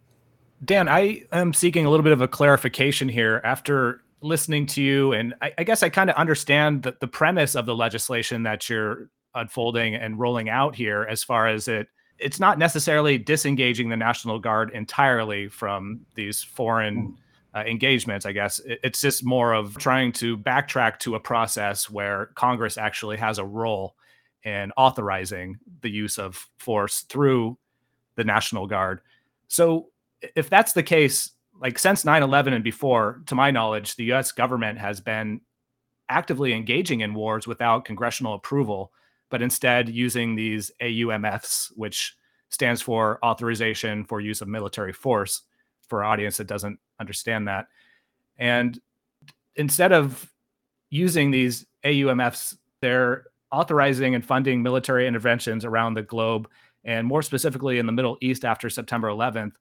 [0.65, 5.13] Dan, I am seeking a little bit of a clarification here after listening to you,
[5.13, 8.71] and I, I guess I kind of understand the, the premise of the legislation that
[8.71, 11.89] you're unfolding and rolling out here, as far as it
[12.19, 17.15] it's not necessarily disengaging the National Guard entirely from these foreign mm.
[17.55, 18.27] Uh, engagements.
[18.27, 23.19] I guess it's just more of trying to backtrack to a process where Congress actually
[23.19, 23.97] has a role
[24.45, 27.59] in authorizing the use of force through
[28.17, 29.01] the National Guard.
[29.49, 29.89] So,
[30.37, 34.79] if that's the case, like since 9-11 and before to my knowledge the us government
[34.79, 35.41] has been
[36.09, 38.93] actively engaging in wars without congressional approval
[39.31, 42.17] but instead using these aumfs which
[42.51, 45.43] stands for authorization for use of military force
[45.89, 47.67] for audience that doesn't understand that
[48.39, 48.81] and
[49.57, 50.33] instead of
[50.89, 56.49] using these aumfs they're authorizing and funding military interventions around the globe
[56.85, 59.53] and more specifically in the Middle East after September 11th.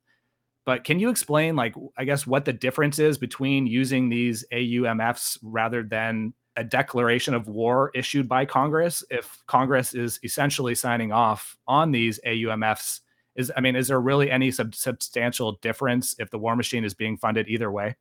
[0.66, 5.38] But can you explain, like, I guess, what the difference is between using these AUMFs
[5.44, 9.04] rather than a declaration of war issued by Congress?
[9.10, 13.02] If Congress is essentially signing off on these AUMFs,
[13.36, 16.94] is I mean, is there really any sub- substantial difference if the war machine is
[16.94, 17.96] being funded either way?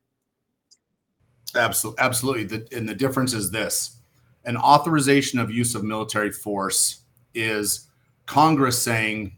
[1.54, 2.44] Absolutely, absolutely.
[2.44, 3.98] The, and the difference is this:
[4.44, 7.02] an authorization of use of military force
[7.34, 7.88] is
[8.26, 9.36] Congress saying,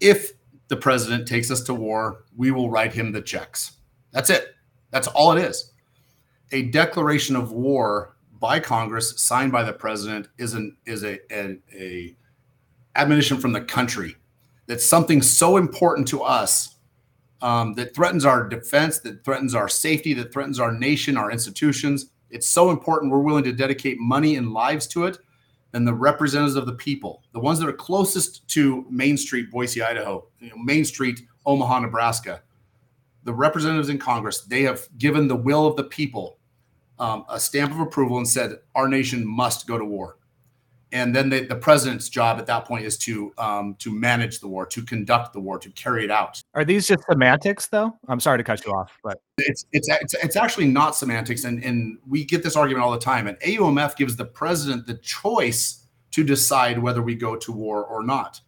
[0.00, 0.32] if
[0.68, 3.72] the president takes us to war, we will write him the checks.
[4.12, 4.54] That's it.
[4.90, 5.72] That's all it is.
[6.52, 11.58] A declaration of war by Congress, signed by the president, is an is a, a,
[11.74, 12.16] a
[12.94, 14.16] admonition from the country
[14.66, 16.76] that something so important to us
[17.42, 22.06] um, that threatens our defense, that threatens our safety, that threatens our nation, our institutions.
[22.30, 25.18] It's so important we're willing to dedicate money and lives to it.
[25.72, 29.82] And the representatives of the people, the ones that are closest to Main Street, Boise,
[29.82, 32.42] Idaho, you know, Main Street, Omaha, Nebraska,
[33.24, 36.38] the representatives in Congress, they have given the will of the people
[36.98, 40.15] um, a stamp of approval and said our nation must go to war
[40.96, 44.48] and then the, the president's job at that point is to um, to manage the
[44.48, 46.40] war, to conduct the war, to carry it out.
[46.54, 47.94] Are these just semantics, though?
[48.08, 51.62] I'm sorry to cut you off, but it's it's it's, it's actually not semantics, and
[51.62, 53.26] and we get this argument all the time.
[53.26, 58.02] And AUMF gives the president the choice to decide whether we go to war or
[58.02, 58.40] not.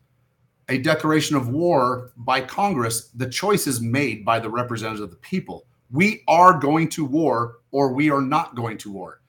[0.70, 5.16] A declaration of war by Congress, the choice is made by the representatives of the
[5.16, 5.66] people.
[5.90, 9.20] We are going to war, or we are not going to war.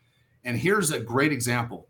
[0.46, 1.89] And here's a great example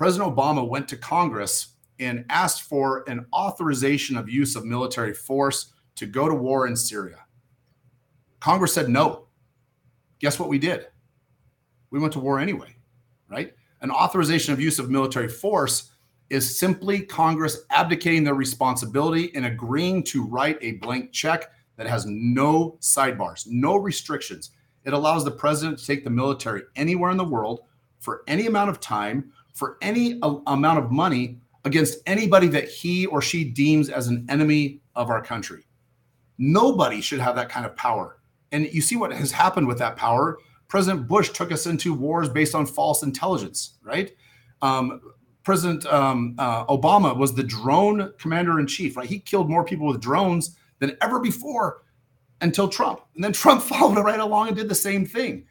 [0.00, 5.74] President Obama went to Congress and asked for an authorization of use of military force
[5.94, 7.26] to go to war in Syria.
[8.40, 9.26] Congress said no.
[10.18, 10.86] Guess what we did?
[11.90, 12.74] We went to war anyway,
[13.28, 13.52] right?
[13.82, 15.90] An authorization of use of military force
[16.30, 22.06] is simply Congress abdicating their responsibility and agreeing to write a blank check that has
[22.06, 24.52] no sidebars, no restrictions.
[24.86, 27.60] It allows the president to take the military anywhere in the world
[27.98, 29.30] for any amount of time
[29.60, 34.26] for any a- amount of money against anybody that he or she deems as an
[34.30, 35.66] enemy of our country.
[36.38, 38.22] Nobody should have that kind of power.
[38.52, 40.38] And you see what has happened with that power.
[40.68, 44.12] President Bush took us into wars based on false intelligence, right?
[44.62, 45.02] Um,
[45.42, 49.06] President um, uh, Obama was the drone commander in chief, right?
[49.06, 51.82] He killed more people with drones than ever before
[52.40, 53.00] until Trump.
[53.14, 55.44] And then Trump followed right along and did the same thing.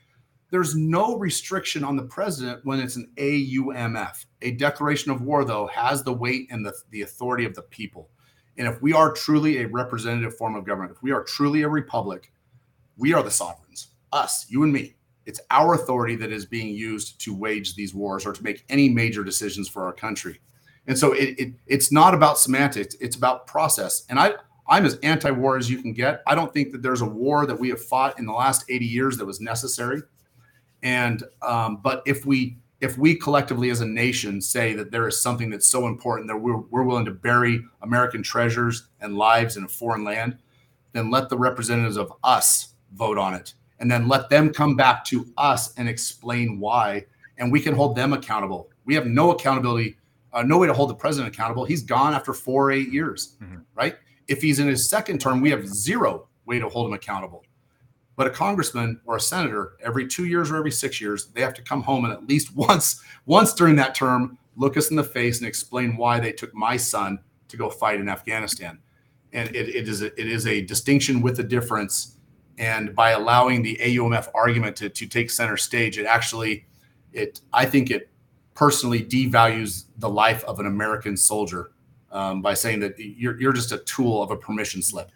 [0.51, 4.25] There's no restriction on the president when it's an AUMF.
[4.41, 8.09] A declaration of war, though, has the weight and the, the authority of the people.
[8.57, 11.69] And if we are truly a representative form of government, if we are truly a
[11.69, 12.31] republic,
[12.97, 14.95] we are the sovereigns, us, you and me.
[15.25, 18.89] It's our authority that is being used to wage these wars or to make any
[18.89, 20.39] major decisions for our country.
[20.87, 24.05] And so it, it it's not about semantics, it's about process.
[24.09, 24.33] And I
[24.67, 26.21] I'm as anti-war as you can get.
[26.27, 28.85] I don't think that there's a war that we have fought in the last 80
[28.85, 30.01] years that was necessary.
[30.83, 35.21] And um, but if we if we collectively as a nation say that there is
[35.21, 39.65] something that's so important that we're, we're willing to bury American treasures and lives in
[39.65, 40.37] a foreign land,
[40.93, 43.53] then let the representatives of us vote on it.
[43.79, 47.05] And then let them come back to us and explain why.
[47.37, 48.69] And we can hold them accountable.
[48.85, 49.97] We have no accountability,
[50.33, 51.65] uh, no way to hold the president accountable.
[51.65, 53.57] He's gone after four or eight years, mm-hmm.
[53.75, 53.95] right?
[54.27, 57.43] If he's in his second term, we have zero way to hold him accountable.
[58.19, 61.53] But a congressman or a senator, every two years or every six years, they have
[61.53, 65.05] to come home and at least once, once during that term, look us in the
[65.05, 68.77] face and explain why they took my son to go fight in Afghanistan.
[69.31, 72.17] And it, it is a, it is a distinction with a difference.
[72.57, 76.67] And by allowing the AUMF argument to, to take center stage, it actually,
[77.13, 78.09] it I think it
[78.53, 81.71] personally devalues the life of an American soldier
[82.11, 85.09] um, by saying that you're, you're just a tool of a permission slip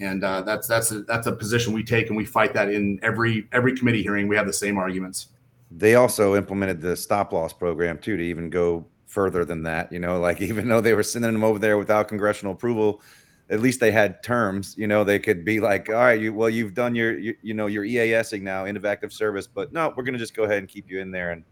[0.00, 2.98] and uh, that's that's a, that's a position we take, and we fight that in
[3.02, 4.28] every every committee hearing.
[4.28, 5.28] We have the same arguments.
[5.70, 9.92] They also implemented the stop loss program too to even go further than that.
[9.92, 13.02] You know, like even though they were sending them over there without congressional approval,
[13.50, 14.74] at least they had terms.
[14.78, 17.54] You know, they could be like, all right, you well, you've done your you, you
[17.54, 20.58] know your EASing now, end of active service, but no, we're gonna just go ahead
[20.58, 21.44] and keep you in there and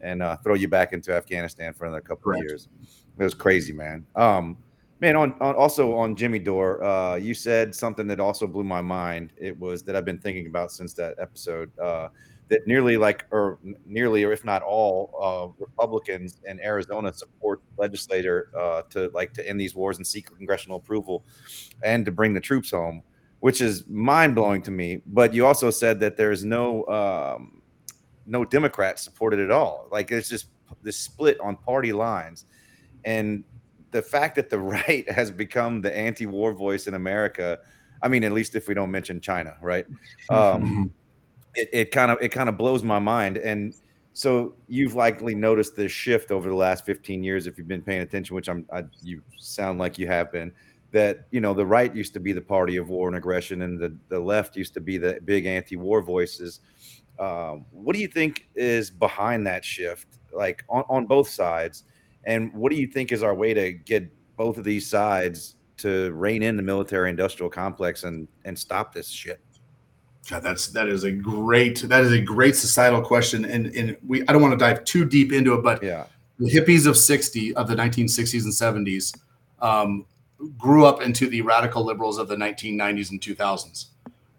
[0.00, 2.44] and uh, throw you back into Afghanistan for another couple Correct.
[2.44, 2.68] of years.
[3.18, 4.06] It was crazy, man.
[4.14, 4.58] Um,
[5.00, 8.80] Man, on, on also on Jimmy Dore, uh, you said something that also blew my
[8.80, 9.32] mind.
[9.36, 11.70] It was that I've been thinking about since that episode.
[11.78, 12.08] Uh,
[12.48, 18.50] that nearly like or nearly or if not all uh, Republicans in Arizona support legislator
[18.56, 21.24] uh, to like to end these wars and seek congressional approval
[21.82, 23.02] and to bring the troops home,
[23.40, 25.02] which is mind blowing to me.
[25.06, 27.62] But you also said that there's no um,
[28.26, 29.88] no Democrats supported at all.
[29.90, 30.46] Like it's just
[30.82, 32.46] this split on party lines,
[33.04, 33.42] and
[33.96, 37.58] the fact that the right has become the anti-war voice in America,
[38.02, 39.86] I mean, at least if we don't mention China, right?
[40.28, 40.92] Um,
[41.54, 43.38] it, it kind of it kind of blows my mind.
[43.38, 43.74] And
[44.12, 48.02] so you've likely noticed this shift over the last 15 years if you've been paying
[48.02, 50.52] attention, which I'm I, you sound like you have been.
[50.92, 53.78] That you know the right used to be the party of war and aggression, and
[53.78, 56.60] the the left used to be the big anti-war voices.
[57.18, 61.84] Um, what do you think is behind that shift, like on, on both sides?
[62.26, 66.12] And what do you think is our way to get both of these sides to
[66.12, 69.40] rein in the military industrial complex and and stop this shit?
[70.28, 74.22] God, that's that is a great that is a great societal question, and and we
[74.22, 76.06] I don't want to dive too deep into it, but Yeah.
[76.38, 79.14] the hippies of sixty of the nineteen sixties and seventies
[79.62, 80.04] um,
[80.58, 83.92] grew up into the radical liberals of the nineteen nineties and two thousands,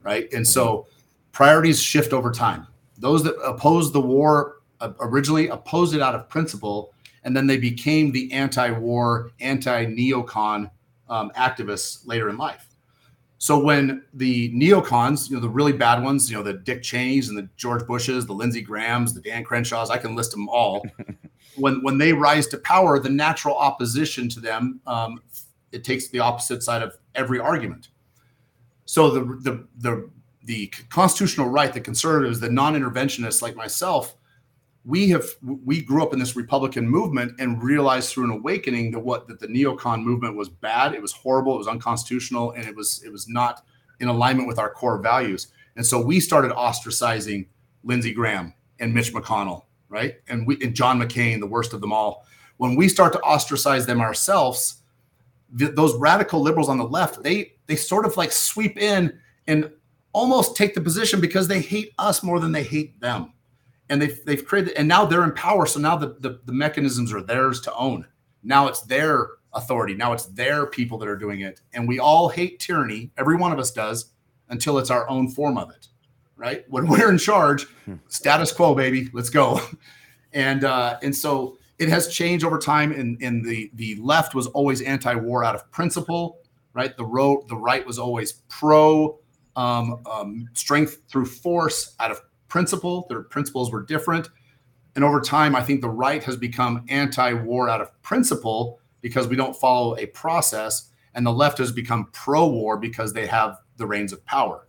[0.04, 0.32] right?
[0.34, 0.88] And so
[1.32, 2.68] priorities shift over time.
[2.98, 6.94] Those that opposed the war uh, originally opposed it out of principle,
[7.28, 10.72] and then they became the anti-war, anti-neocon
[11.10, 12.68] um, activists later in life.
[13.38, 17.28] So when the neocons, you know, the really bad ones, you know, the Dick Cheneys
[17.28, 20.86] and the George Bushes, the Lindsey Grahams, the Dan Crenshaws, I can list them all.
[21.58, 25.22] when when they rise to power, the natural opposition to them, um,
[25.74, 27.90] it takes the opposite side of every argument.
[28.86, 30.10] So the the the
[30.46, 34.16] the constitutional right, the conservatives, the non-interventionists like myself,
[34.88, 39.00] we have we grew up in this Republican movement and realized through an awakening that
[39.00, 42.74] what that the neocon movement was bad, it was horrible, it was unconstitutional, and it
[42.74, 43.64] was it was not
[44.00, 45.48] in alignment with our core values.
[45.76, 47.48] And so we started ostracizing
[47.84, 50.16] Lindsey Graham and Mitch McConnell, right?
[50.30, 52.26] And we and John McCain, the worst of them all.
[52.56, 54.82] When we start to ostracize them ourselves,
[55.60, 59.70] th- those radical liberals on the left, they they sort of like sweep in and
[60.14, 63.34] almost take the position because they hate us more than they hate them
[63.90, 65.66] and they've they've created and now they're in power.
[65.66, 68.06] So now the, the the mechanisms are theirs to own.
[68.44, 69.94] Now it's their authority.
[69.94, 71.62] Now it's their people that are doing it.
[71.74, 73.12] And we all hate tyranny.
[73.18, 74.12] Every one of us does
[74.50, 75.88] until it's our own form of it
[76.36, 76.66] right?
[76.70, 77.66] When we're in charge
[78.08, 79.10] status quo baby.
[79.14, 79.62] Let's go.
[80.34, 82.92] And uh and so it has changed over time.
[82.92, 86.42] And and the the left was always anti-war out of principle
[86.78, 86.96] right?
[86.96, 89.20] The road the right was always pro
[89.56, 93.06] um, um, strength through force out of principle.
[93.10, 94.30] Their principles were different.
[94.96, 99.28] And over time, I think the right has become anti war out of principle because
[99.28, 100.90] we don't follow a process.
[101.14, 104.68] And the left has become pro war because they have the reins of power.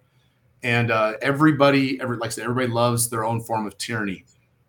[0.62, 4.24] And uh, everybody, every, like I said, everybody loves their own form of tyranny.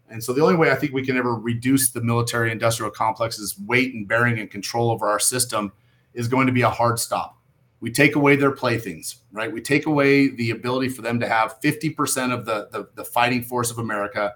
[0.09, 3.57] And so the only way I think we can ever reduce the military industrial complex's
[3.59, 5.71] weight and bearing and control over our system
[6.13, 7.38] is going to be a hard stop
[7.81, 9.51] we take away their playthings, right?
[9.51, 13.41] We take away the ability for them to have 50% of the, the, the, fighting
[13.41, 14.35] force of America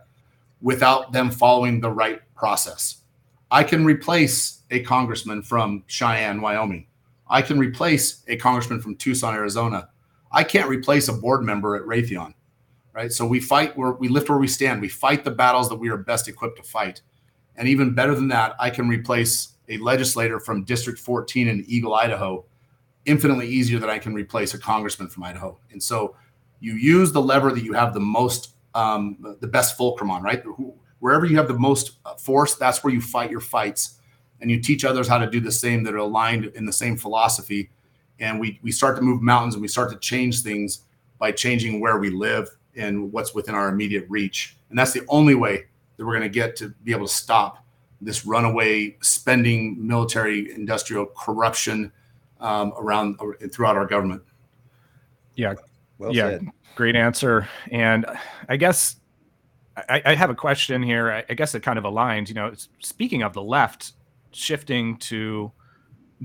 [0.61, 3.01] without them following the right process.
[3.51, 6.87] I can replace a congressman from Cheyenne, Wyoming.
[7.27, 9.89] I can replace a congressman from Tucson, Arizona.
[10.31, 12.33] I can't replace a board member at Raytheon,
[12.93, 13.11] right?
[13.11, 14.81] So we fight where we lift where we stand.
[14.81, 17.01] We fight the battles that we are best equipped to fight.
[17.55, 21.93] And even better than that, I can replace a legislator from District 14 in Eagle,
[21.93, 22.45] Idaho
[23.05, 25.57] infinitely easier than I can replace a congressman from Idaho.
[25.71, 26.15] And so
[26.59, 30.43] you use the lever that you have the most, um, the best fulcrum on, right?
[30.99, 33.99] Wherever you have the most uh, force, that's where you fight your fights.
[34.39, 36.97] And you teach others how to do the same that are aligned in the same
[36.97, 37.69] philosophy.
[38.19, 40.81] And we, we start to move mountains and we start to change things
[41.17, 44.57] by changing where we live and what's within our immediate reach.
[44.69, 45.65] And that's the only way
[45.97, 47.63] that we're going to get to be able to stop
[48.01, 51.91] this runaway spending military industrial corruption
[52.43, 53.17] um, around
[53.51, 54.21] throughout our government.
[55.35, 55.55] Yeah.
[55.97, 56.29] Well yeah.
[56.29, 56.47] said.
[56.75, 57.47] Great answer.
[57.71, 58.05] And
[58.49, 58.97] I guess
[59.75, 61.11] I, I have a question here.
[61.11, 62.27] I, I guess it kind of aligns.
[62.27, 63.93] You know, speaking of the left
[64.31, 65.51] shifting to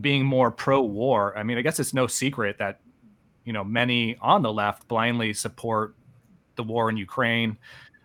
[0.01, 2.81] being more pro-war, I mean, I guess it's no secret that
[3.45, 5.95] you know many on the left blindly support
[6.57, 7.57] the war in Ukraine.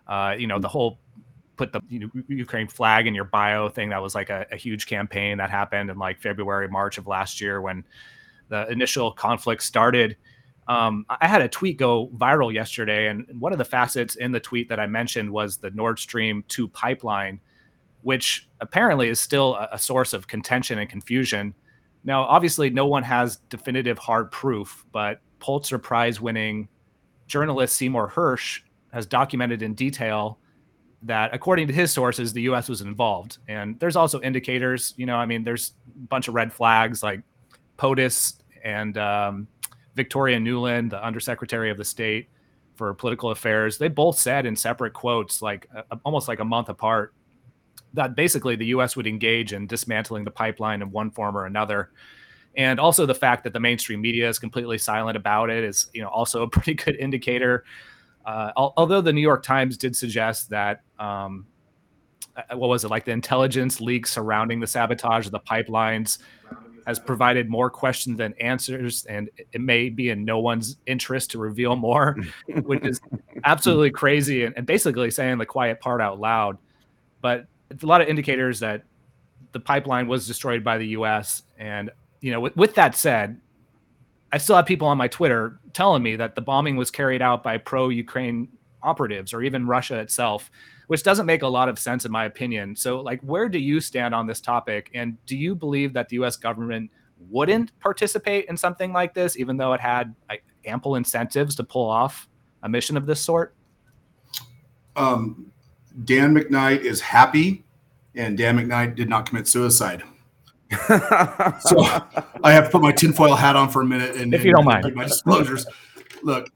[0.06, 0.98] Uh, you know, the whole
[1.56, 3.90] put the you know, Ukraine flag in your bio thing.
[3.90, 7.40] That was like a, a, huge campaign that happened in like February, March of last
[7.40, 7.84] year when
[8.48, 10.16] the initial conflict started.
[10.66, 14.40] Um, I had a tweet go viral yesterday, and one of the facets in the
[14.40, 17.38] tweet that I mentioned was the Nord Stream 2 pipeline,
[18.02, 21.54] which apparently is still a, a source of contention and confusion.
[22.02, 26.68] Now, obviously, no one has definitive hard proof, but Pulitzer Prize winning
[27.26, 28.60] journalist Seymour Hersh
[28.92, 30.38] has documented in detail
[31.04, 35.16] that according to his sources the us was involved and there's also indicators you know
[35.16, 37.20] i mean there's a bunch of red flags like
[37.76, 38.34] potus
[38.64, 39.46] and um,
[39.94, 42.28] victoria nuland the undersecretary of the state
[42.74, 46.68] for political affairs they both said in separate quotes like uh, almost like a month
[46.68, 47.14] apart
[47.94, 48.96] that basically the U.S.
[48.96, 51.90] would engage in dismantling the pipeline in one form or another.
[52.56, 56.02] And also the fact that the mainstream media is completely silent about it is, you
[56.02, 57.64] know, also a pretty good indicator.
[58.24, 61.46] Uh, although the New York Times did suggest that, um,
[62.36, 66.18] uh, what was it like the intelligence leak surrounding the sabotage of the pipelines
[66.86, 71.38] has provided more questions than answers, and it may be in no one's interest to
[71.38, 72.16] reveal more,
[72.62, 73.00] which is
[73.44, 76.58] absolutely crazy and, and basically saying the quiet part out loud.
[77.20, 78.82] But it's a lot of indicators that
[79.52, 81.42] the pipeline was destroyed by the U.S.
[81.58, 83.40] And you know, with, with that said,
[84.34, 87.42] I still have people on my Twitter telling me that the bombing was carried out
[87.42, 88.48] by pro-Ukraine
[88.82, 90.50] operatives or even Russia itself
[90.86, 92.76] which doesn't make a lot of sense in my opinion.
[92.76, 94.90] So, like, where do you stand on this topic?
[94.94, 96.36] And do you believe that the U.S.
[96.36, 96.90] government
[97.30, 100.14] wouldn't participate in something like this, even though it had
[100.64, 102.28] ample incentives to pull off
[102.62, 103.54] a mission of this sort?
[104.96, 105.50] Um,
[106.04, 107.64] Dan McKnight is happy,
[108.14, 110.02] and Dan McKnight did not commit suicide.
[111.60, 111.82] So
[112.42, 114.64] I have to put my tinfoil hat on for a minute, and if you don't
[114.64, 115.66] mind, my disclosures.
[116.22, 116.50] Look,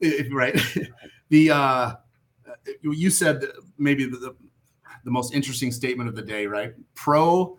[0.00, 0.60] if, right,
[1.28, 1.92] the uh,
[2.82, 3.44] you said
[3.78, 4.34] maybe the,
[5.04, 6.74] the most interesting statement of the day, right?
[6.94, 7.58] Pro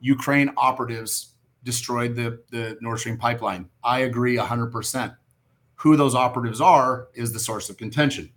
[0.00, 1.34] Ukraine operatives
[1.64, 3.68] destroyed the, the Nord Stream pipeline.
[3.82, 5.16] I agree 100%.
[5.76, 8.32] Who those operatives are is the source of contention.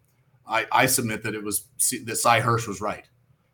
[0.47, 1.65] I, I submit that it was
[2.05, 3.07] that Sy Hersh was right,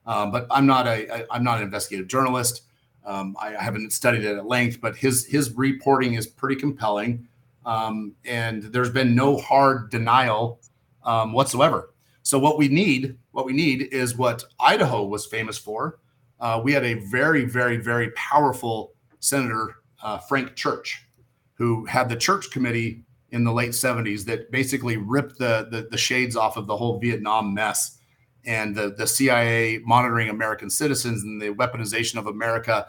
[0.06, 2.62] um, but I'm not a I'm not an investigative journalist.
[3.06, 7.28] Um, I, I, haven't studied it at length, but his his reporting is pretty compelling,
[7.66, 10.60] um, and there's been no hard denial
[11.04, 11.94] um, whatsoever.
[12.24, 16.00] So what we need, what we need is what Idaho was famous for.
[16.40, 21.06] Uh, we had a very, very, very powerful Senator uh, Frank Church,
[21.54, 25.98] who had the church committee in the late 70s that basically ripped the, the, the
[25.98, 28.00] shades off of the whole Vietnam mess
[28.46, 32.88] and the, the CIA monitoring American citizens and the weaponization of America.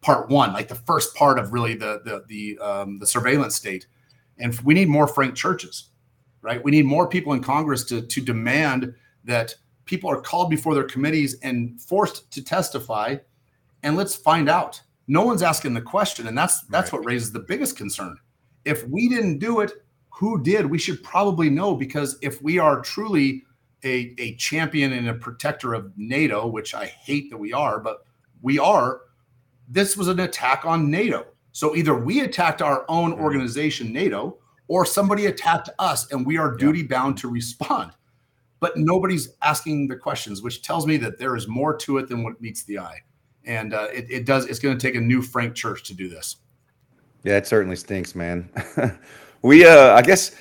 [0.00, 3.86] Part one, like the first part of really the the the, um, the surveillance state,
[4.38, 5.90] and we need more Frank churches
[6.42, 6.62] right?
[6.62, 9.54] We need more people in Congress to, to demand that
[9.84, 13.16] people are called before their committees and forced to testify.
[13.82, 14.80] And let's find out.
[15.06, 16.98] No one's asking the question, and that's that's right.
[16.98, 18.18] what raises the biggest concern.
[18.66, 19.72] If we didn't do it,
[20.10, 20.66] who did?
[20.66, 23.44] We should probably know because if we are truly
[23.84, 28.04] a, a champion and a protector of NATO, which I hate that we are, but
[28.42, 29.02] we are,
[29.68, 31.26] this was an attack on NATO.
[31.52, 33.22] So either we attacked our own mm-hmm.
[33.22, 37.92] organization, NATO, or somebody attacked us and we are duty bound to respond.
[38.60, 42.24] But nobody's asking the questions, which tells me that there is more to it than
[42.24, 43.00] what meets the eye.
[43.44, 46.08] And uh, it, it does, it's going to take a new Frank Church to do
[46.08, 46.36] this.
[47.24, 48.48] Yeah, it certainly stinks, man.
[49.42, 50.34] we, uh, I guess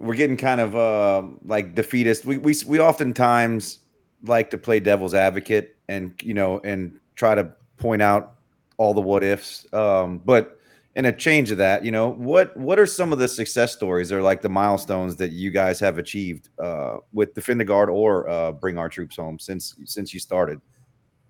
[0.00, 2.24] we're getting kind of uh, like defeatist.
[2.24, 3.78] We, we, we oftentimes
[4.24, 8.34] like to play devil's advocate and, you know, and try to point out
[8.78, 9.72] all the what ifs.
[9.72, 10.56] Um, but,
[10.96, 14.10] in a change of that, you know, what what are some of the success stories
[14.10, 18.28] or like the milestones that you guys have achieved uh, with Defend the Guard or
[18.28, 20.60] uh, Bring Our Troops Home since since you started?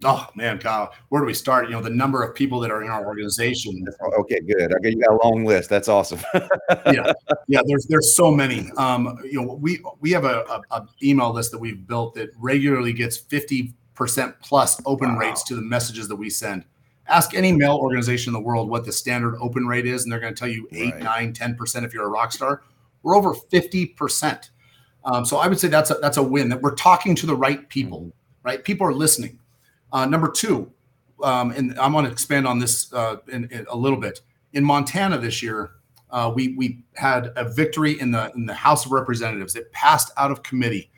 [0.05, 1.67] Oh man, Kyle, where do we start?
[1.67, 3.85] You know, the number of people that are in our organization.
[4.19, 4.73] Okay, good.
[4.75, 5.69] Okay, you got a long list.
[5.69, 6.21] That's awesome.
[6.87, 7.13] yeah,
[7.49, 7.61] yeah.
[7.67, 8.71] There's there's so many.
[8.77, 12.31] Um, you know, we we have a, a, a email list that we've built that
[12.39, 15.21] regularly gets fifty percent plus open wow.
[15.21, 16.65] rates to the messages that we send
[17.11, 20.21] ask any mail organization in the world what the standard open rate is, and they're
[20.21, 21.03] going to tell you 8, right.
[21.03, 22.63] 9, 10% if you're a rock star.
[23.03, 24.51] We're over 50%.
[25.05, 27.35] Um, so I would say that's a, that's a win that we're talking to the
[27.35, 28.09] right people, mm-hmm.
[28.43, 28.63] right?
[28.63, 29.39] People are listening.
[29.93, 30.72] Uh, number two,
[31.22, 34.20] um, and I want to expand on this uh, in, in a little bit.
[34.53, 35.72] In Montana this year,
[36.11, 39.55] uh, we we had a victory in the in the House of Representatives.
[39.55, 40.91] It passed out of committee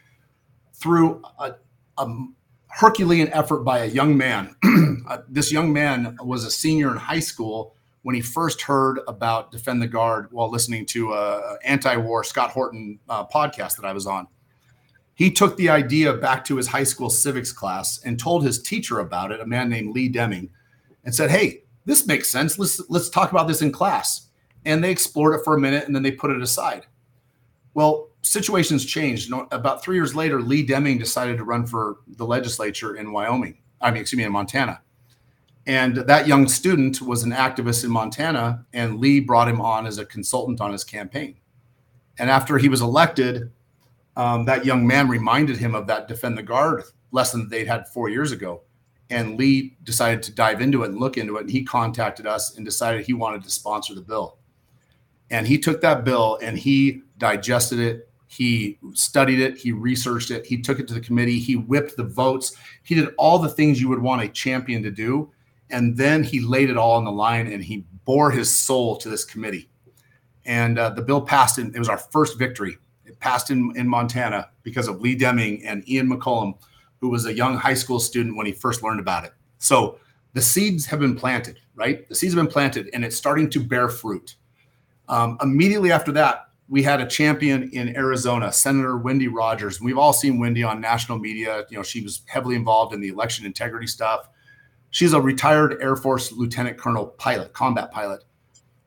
[0.74, 1.54] through a,
[1.98, 2.24] a
[2.68, 4.56] Herculean effort by a young man.
[5.08, 9.52] uh, this young man was a senior in high school when he first heard about
[9.52, 14.06] Defend the Guard while listening to a anti-war Scott Horton uh, podcast that I was
[14.06, 14.26] on.
[15.14, 19.00] He took the idea back to his high school civics class and told his teacher
[19.00, 20.50] about it, a man named Lee Deming,
[21.04, 22.58] and said, "Hey, this makes sense.
[22.58, 24.28] Let's let's talk about this in class."
[24.64, 26.86] And they explored it for a minute and then they put it aside.
[27.74, 29.32] Well, situations changed.
[29.50, 33.58] About three years later, Lee Deming decided to run for the legislature in Wyoming.
[33.80, 34.80] I mean, excuse me, in Montana.
[35.66, 39.98] And that young student was an activist in Montana, and Lee brought him on as
[39.98, 41.36] a consultant on his campaign.
[42.18, 43.50] And after he was elected,
[44.16, 47.88] um, that young man reminded him of that Defend the Guard lesson that they'd had
[47.88, 48.62] four years ago.
[49.10, 51.42] And Lee decided to dive into it and look into it.
[51.42, 54.38] And he contacted us and decided he wanted to sponsor the bill.
[55.30, 58.08] And he took that bill and he digested it.
[58.26, 62.04] He studied it, he researched it, he took it to the committee, he whipped the
[62.04, 65.30] votes, he did all the things you would want a champion to do.
[65.68, 69.10] And then he laid it all on the line and he bore his soul to
[69.10, 69.68] this committee.
[70.46, 72.78] And uh, the bill passed, and it was our first victory.
[73.22, 76.58] Passed in, in Montana because of Lee Deming and Ian McCollum,
[77.00, 79.32] who was a young high school student when he first learned about it.
[79.58, 80.00] So
[80.32, 82.08] the seeds have been planted, right?
[82.08, 84.34] The seeds have been planted and it's starting to bear fruit.
[85.08, 89.80] Um, immediately after that, we had a champion in Arizona, Senator Wendy Rogers.
[89.80, 91.64] We've all seen Wendy on national media.
[91.70, 94.28] You know, she was heavily involved in the election integrity stuff.
[94.90, 98.24] She's a retired Air Force lieutenant colonel pilot, combat pilot.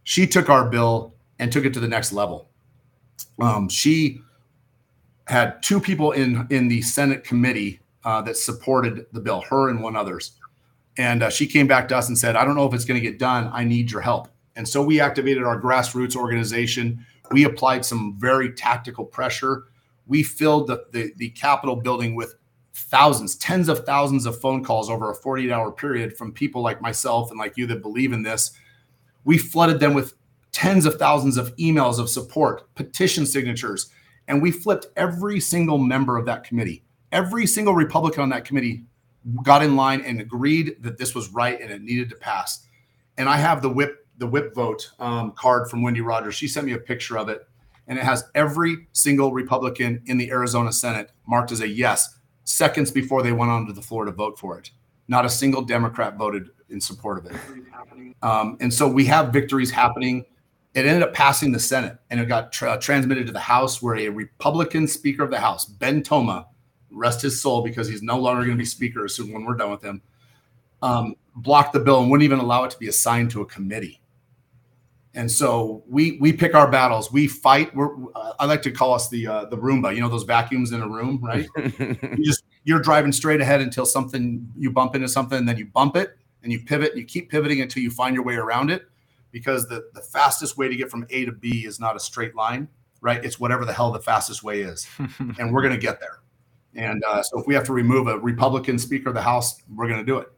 [0.03, 2.49] She took our bill and took it to the next level.
[3.39, 4.21] Um, she
[5.27, 9.81] had two people in in the Senate committee uh, that supported the bill, her and
[9.81, 10.33] one others.
[10.97, 12.99] And uh, she came back to us and said, "I don't know if it's going
[12.99, 13.49] to get done.
[13.51, 17.05] I need your help." And so we activated our grassroots organization.
[17.31, 19.65] We applied some very tactical pressure.
[20.07, 22.35] We filled the, the, the Capitol building with
[22.73, 26.81] thousands, tens of thousands of phone calls over a 48 hour period from people like
[26.81, 28.51] myself and like you that believe in this.
[29.23, 30.13] We flooded them with
[30.51, 33.89] tens of thousands of emails of support, petition signatures,
[34.27, 36.83] and we flipped every single member of that committee.
[37.11, 38.85] Every single Republican on that committee
[39.43, 42.65] got in line and agreed that this was right and it needed to pass.
[43.17, 46.35] And I have the whip the whip vote um, card from Wendy Rogers.
[46.35, 47.47] She sent me a picture of it,
[47.87, 52.91] and it has every single Republican in the Arizona Senate marked as a yes seconds
[52.91, 54.71] before they went onto the floor to vote for it.
[55.07, 57.35] Not a single Democrat voted in support of it.
[58.21, 60.25] Um, and so we have victories happening.
[60.75, 63.95] It ended up passing the Senate and it got tra- transmitted to the House, where
[63.95, 66.47] a Republican Speaker of the House, Ben Toma,
[66.91, 69.55] rest his soul because he's no longer going to be Speaker as soon when we're
[69.55, 70.01] done with him,
[70.81, 74.01] um, blocked the bill and wouldn't even allow it to be assigned to a committee.
[75.13, 77.09] And so we we pick our battles.
[77.09, 77.73] We fight.
[77.73, 79.95] We're uh, I like to call us the uh, the Roomba.
[79.95, 81.47] You know those vacuums in a room, right?
[81.79, 85.67] you just you're driving straight ahead until something you bump into something, and then you
[85.67, 86.91] bump it and you pivot.
[86.91, 88.89] And you keep pivoting until you find your way around it,
[89.35, 92.35] because the the fastest way to get from A to B is not a straight
[92.35, 92.69] line,
[93.01, 93.23] right?
[93.23, 94.87] It's whatever the hell the fastest way is,
[95.19, 96.19] and we're gonna get there.
[96.73, 99.89] And uh, so if we have to remove a Republican Speaker of the House, we're
[99.89, 100.29] gonna do it.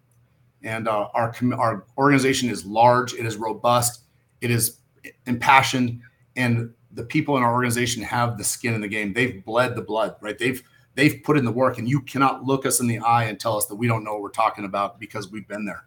[0.64, 3.14] And uh, our our organization is large.
[3.14, 4.04] It is robust
[4.42, 4.80] it is
[5.26, 6.02] impassioned,
[6.36, 9.14] and the people in our organization have the skin in the game.
[9.14, 10.38] They've bled the blood, right?
[10.38, 10.62] They've
[10.96, 13.58] they've put in the work, and you cannot look us in the eye and tell
[13.58, 15.86] us that we don't know what we're talking about because we've been there.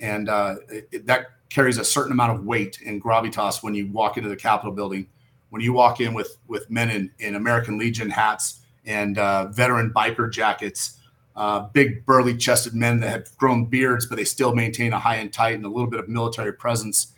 [0.00, 4.16] And uh, it, that carries a certain amount of weight and gravitas when you walk
[4.16, 5.06] into the Capitol building.
[5.50, 9.92] When you walk in with with men in, in American Legion hats and uh, veteran
[9.94, 10.98] biker jackets,
[11.36, 15.16] uh, big burly chested men that have grown beards, but they still maintain a high
[15.16, 17.14] and tight and a little bit of military presence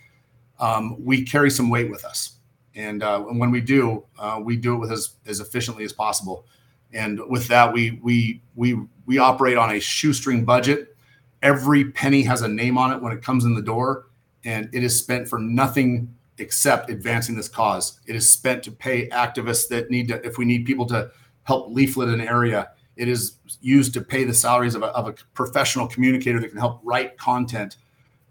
[0.61, 2.37] um, we carry some weight with us.
[2.75, 5.93] And, uh, and when we do, uh, we do it with as, as efficiently as
[5.93, 6.47] possible.
[6.93, 8.77] And with that, we we we
[9.07, 10.97] we operate on a shoestring budget.
[11.41, 14.07] Every penny has a name on it when it comes in the door,
[14.45, 18.01] and it is spent for nothing except advancing this cause.
[18.07, 21.11] It is spent to pay activists that need to, if we need people to
[21.45, 22.71] help leaflet an area.
[22.97, 26.59] It is used to pay the salaries of a, of a professional communicator that can
[26.59, 27.77] help write content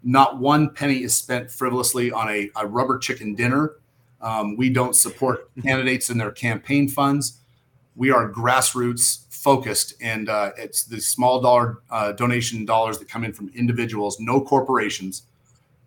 [0.02, 3.76] not one penny is spent frivolously on a, a rubber chicken dinner.
[4.20, 7.38] Um, we don't support candidates in their campaign funds.
[7.96, 13.24] We are grassroots focused, and uh, it's the small dollar uh, donation dollars that come
[13.24, 15.22] in from individuals, no corporations,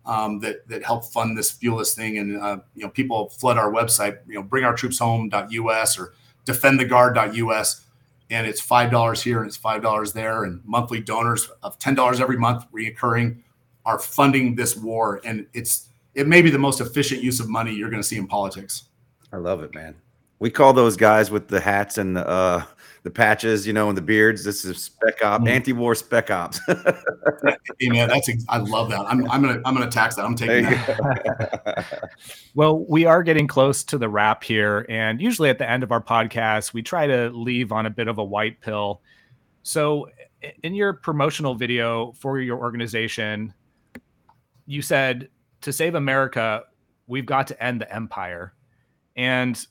[0.06, 2.18] um, that that help fund this fuel this thing.
[2.18, 6.14] And uh, you know, people flood our website, you know, bringourtroopshome.us or
[6.46, 7.84] defendtheguard.us,
[8.30, 11.94] and it's five dollars here and it's five dollars there, and monthly donors of ten
[11.94, 13.38] dollars every month, reoccurring
[13.86, 17.74] are funding this war, and it's it may be the most efficient use of money
[17.74, 18.84] you're going to see in politics.
[19.32, 19.96] I love it, man.
[20.38, 22.64] We call those guys with the hats and the uh,
[23.04, 24.42] the patches, you know, and the beards.
[24.44, 25.48] This is spec op, mm.
[25.48, 26.58] anti-war spec ops.
[27.78, 29.00] hey man, that's I love that.
[29.00, 30.24] I'm I'm gonna I'm gonna tax that.
[30.24, 32.10] I'm taking that.
[32.54, 35.92] well, we are getting close to the wrap here, and usually at the end of
[35.92, 39.02] our podcast, we try to leave on a bit of a white pill.
[39.62, 40.08] So,
[40.62, 43.52] in your promotional video for your organization,
[44.66, 45.28] you said
[45.60, 46.64] to save America,
[47.06, 48.54] we've got to end the empire.
[49.16, 49.64] And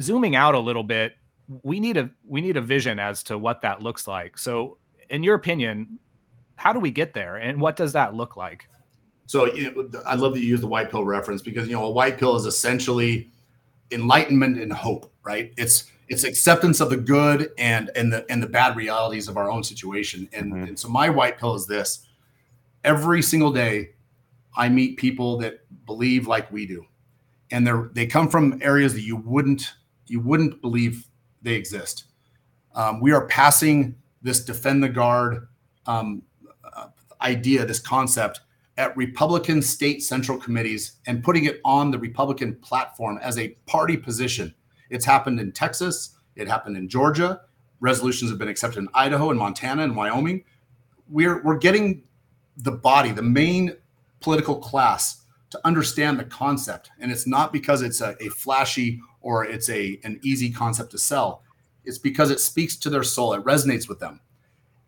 [0.00, 1.14] zooming out a little bit,
[1.62, 4.38] we need a we need a vision as to what that looks like.
[4.38, 4.78] So,
[5.10, 5.98] in your opinion,
[6.56, 8.68] how do we get there, and what does that look like?
[9.26, 11.84] So, you know, I love that you use the white pill reference because you know
[11.84, 13.30] a white pill is essentially
[13.90, 15.52] enlightenment and hope, right?
[15.56, 19.50] It's it's acceptance of the good and and the and the bad realities of our
[19.50, 20.28] own situation.
[20.32, 20.64] And, mm-hmm.
[20.64, 22.06] and so my white pill is this:
[22.84, 23.90] every single day
[24.56, 26.86] I meet people that believe like we do,
[27.50, 29.74] and they're they come from areas that you wouldn't
[30.06, 31.06] you wouldn't believe
[31.48, 32.04] they exist.
[32.74, 35.48] Um, we are passing this defend the guard
[35.86, 36.22] um,
[36.62, 36.88] uh,
[37.22, 38.40] idea, this concept
[38.76, 43.96] at Republican state central committees and putting it on the Republican platform as a party
[43.96, 44.54] position.
[44.90, 47.40] It's happened in Texas, it happened in Georgia.
[47.80, 50.44] Resolutions have been accepted in Idaho and Montana and Wyoming.
[51.08, 52.02] We're we're getting
[52.58, 53.76] the body, the main
[54.20, 56.90] political class to understand the concept.
[57.00, 60.98] And it's not because it's a, a flashy or it's a an easy concept to
[60.98, 61.42] sell.
[61.84, 63.32] It's because it speaks to their soul.
[63.32, 64.20] It resonates with them.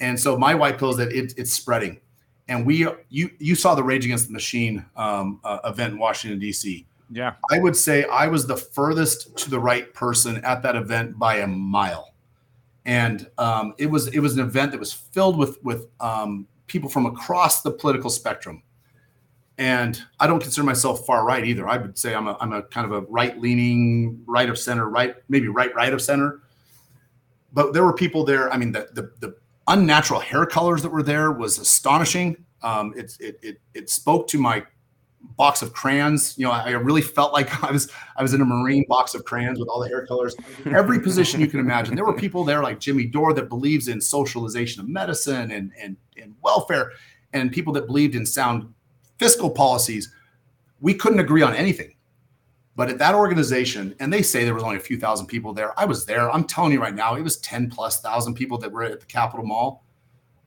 [0.01, 2.01] And so my white pill is that it, it's spreading.
[2.49, 6.41] And we you you saw the Rage Against the Machine um, uh, event in Washington
[6.41, 6.87] D.C.
[7.13, 11.19] Yeah, I would say I was the furthest to the right person at that event
[11.19, 12.13] by a mile,
[12.87, 16.89] and um, it was it was an event that was filled with with um, people
[16.89, 18.63] from across the political spectrum.
[19.61, 21.69] And I don't consider myself far right either.
[21.69, 24.89] I would say I'm a I'm a kind of a right leaning, right of center,
[24.89, 26.41] right maybe right right of center.
[27.53, 28.51] But there were people there.
[28.51, 29.37] I mean, the the, the
[29.69, 32.43] unnatural hair colors that were there was astonishing.
[32.63, 34.65] Um, it, it it it spoke to my
[35.37, 36.39] box of crayons.
[36.39, 39.15] You know, I, I really felt like I was I was in a marine box
[39.15, 40.35] of crayons with all the hair colors.
[40.65, 41.97] Every position you can imagine.
[41.97, 45.99] There were people there like Jimmy Dore that believes in socialization of medicine and and
[46.17, 46.93] and welfare,
[47.35, 48.73] and people that believed in sound
[49.21, 50.11] fiscal policies.
[50.81, 51.95] We couldn't agree on anything.
[52.75, 55.79] But at that organization, and they say there was only a few thousand people there.
[55.79, 56.31] I was there.
[56.31, 59.07] I'm telling you right now, it was 10 plus thousand people that were at the
[59.07, 59.85] Capitol Mall.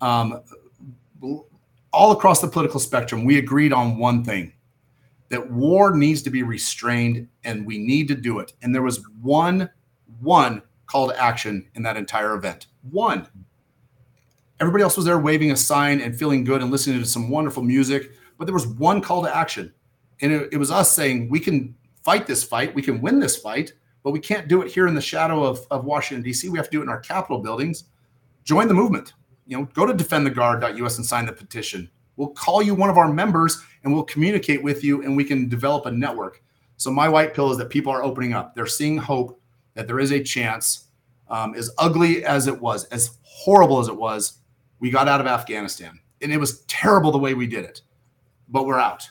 [0.02, 0.42] Um,
[1.94, 4.54] all across the political spectrum, we agreed on one thing
[5.30, 8.54] that war needs to be restrained and we need to do it.
[8.64, 9.70] And there was one,
[10.20, 12.66] one call to action in that entire event.
[12.90, 13.28] One.
[14.60, 17.62] Everybody else was there waving a sign and feeling good and listening to some wonderful
[17.62, 18.10] music.
[18.38, 19.74] But there was one call to action.
[20.22, 23.38] And it, it was us saying, we can fight this fight, we can win this
[23.38, 23.74] fight,
[24.04, 26.50] but we can't do it here in the shadow of, of Washington, D.C.
[26.50, 27.86] We have to do it in our Capitol buildings.
[28.44, 29.14] Join the movement.
[29.48, 31.90] You know, go to defendtheguard.us and sign the petition.
[32.16, 35.50] We'll call you one of our members and we'll communicate with you and we can
[35.50, 36.42] develop a network.
[36.78, 38.56] So my white pill is that people are opening up.
[38.56, 39.40] They're seeing hope
[39.74, 40.88] that there is a chance.
[41.30, 44.40] Um, as ugly as it was, as horrible as it was,
[44.80, 47.82] we got out of Afghanistan, and it was terrible the way we did it,
[48.54, 49.10] but we're out.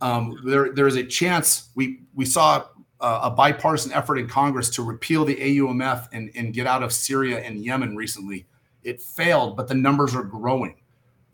[0.00, 1.70] Um, there, there is a chance.
[1.74, 2.66] We we saw
[3.00, 6.92] uh, a bipartisan effort in Congress to repeal the AUMF and, and get out of
[6.92, 8.46] Syria and Yemen recently.
[8.84, 10.76] It failed, but the numbers are growing,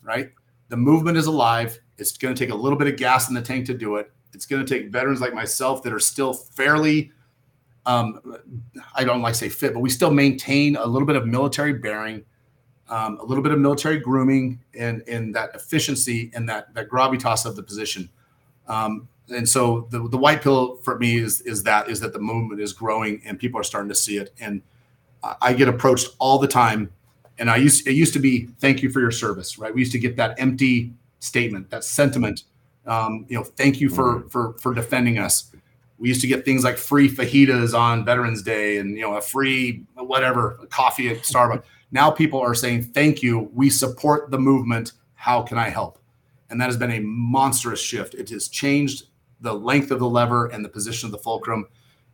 [0.03, 0.30] right?
[0.68, 1.78] The movement is alive.
[1.98, 4.11] It's going to take a little bit of gas in the tank to do it.
[4.32, 7.12] It's going to take veterans like myself that are still fairly,
[7.84, 8.20] um,
[8.94, 11.74] I don't like to say fit, but we still maintain a little bit of military
[11.74, 12.24] bearing,
[12.93, 17.47] um, a little bit of military grooming, and and that efficiency and that that gravitas
[17.47, 18.11] of the position.
[18.68, 22.18] Um, and so the, the white pill for me is is that is that the
[22.18, 24.34] movement is growing and people are starting to see it.
[24.40, 24.62] And
[25.40, 26.93] I get approached all the time
[27.38, 29.74] and I used it used to be thank you for your service, right?
[29.74, 32.45] We used to get that empty statement, that sentiment.
[32.86, 34.28] Um, you know, thank you for mm-hmm.
[34.28, 35.51] for for defending us.
[35.99, 39.22] We used to get things like free fajitas on Veterans Day and you know a
[39.22, 41.62] free whatever coffee at Starbucks.
[41.93, 43.51] Now people are saying thank you.
[43.55, 44.93] We support the movement.
[45.14, 45.99] How can I help?
[46.51, 48.14] And that has been a monstrous shift.
[48.14, 49.05] It has changed
[49.40, 51.68] the length of the lever and the position of the fulcrum,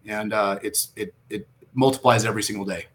[0.07, 2.87] and uh, it's it it multiplies every single day.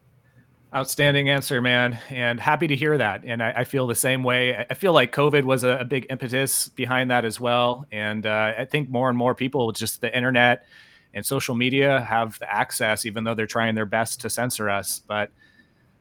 [0.76, 2.00] Outstanding answer, man.
[2.10, 3.24] And happy to hear that.
[3.24, 4.66] And I, I feel the same way.
[4.68, 7.86] I feel like COVID was a, a big impetus behind that as well.
[7.92, 10.66] And uh, I think more and more people, just the internet
[11.14, 15.04] and social media, have the access, even though they're trying their best to censor us.
[15.06, 15.30] But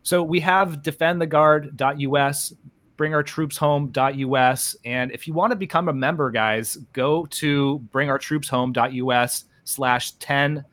[0.03, 2.53] so we have defendtheguard.us,
[2.97, 4.77] bringourtroopshome.us.
[4.85, 10.65] And if you want to become a member, guys, go to bringourtroopshome.us slash 10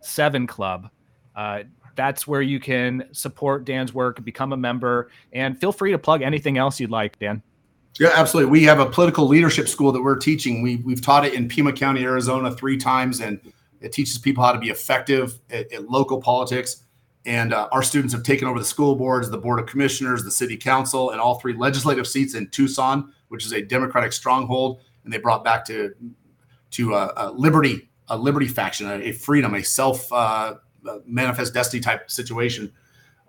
[0.00, 0.90] 7 club.
[1.34, 1.62] Uh,
[1.96, 6.22] that's where you can support Dan's work, become a member, and feel free to plug
[6.22, 7.42] anything else you'd like, Dan.
[7.98, 8.50] Yeah, absolutely.
[8.50, 10.60] We have a political leadership school that we're teaching.
[10.60, 13.40] We, we've taught it in Pima County, Arizona, three times, and
[13.80, 16.84] it teaches people how to be effective at, at local politics.
[17.26, 20.30] And uh, our students have taken over the school boards, the board of commissioners, the
[20.30, 24.80] city council, and all three legislative seats in Tucson, which is a Democratic stronghold.
[25.02, 25.92] And they brought back to
[26.72, 30.54] to uh, a liberty, a liberty faction, a, a freedom, a self uh,
[31.04, 32.72] manifest destiny type situation.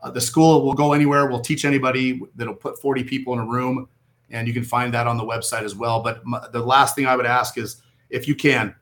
[0.04, 1.26] Uh, the school will go anywhere.
[1.26, 3.90] We'll teach anybody that'll put 40 people in a room,
[4.30, 6.04] and you can find that on the website as well.
[6.04, 6.22] But
[6.52, 7.82] the last thing I would ask is
[8.12, 8.76] if you can,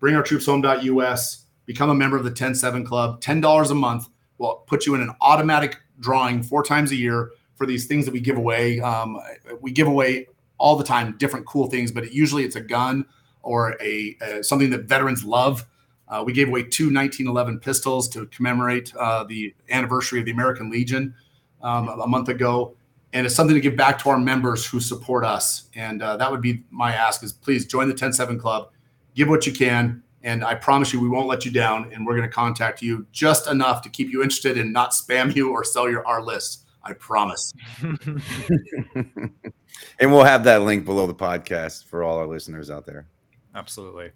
[0.00, 4.08] bring our troops home.us, become a member of the 10-7 club, $10 a month
[4.42, 8.12] will put you in an automatic drawing four times a year for these things that
[8.12, 8.80] we give away.
[8.80, 9.18] Um,
[9.60, 10.26] we give away
[10.58, 13.06] all the time different cool things, but it, usually it's a gun
[13.42, 15.66] or a, a something that veterans love
[16.08, 20.70] Uh, we gave away two 1911 pistols to commemorate uh, the anniversary of the American
[20.70, 21.14] Legion
[21.62, 22.76] um, a month ago,
[23.14, 25.70] and it's something to give back to our members who support us.
[25.74, 28.70] And uh, that would be my ask: is please join the 10-7 Club,
[29.14, 31.90] give what you can, and I promise you we won't let you down.
[31.92, 35.34] And we're going to contact you just enough to keep you interested and not spam
[35.34, 36.66] you or sell your our list.
[36.84, 37.52] I promise.
[37.80, 39.30] and
[40.00, 43.06] we'll have that link below the podcast for all our listeners out there.
[43.54, 44.10] Absolutely.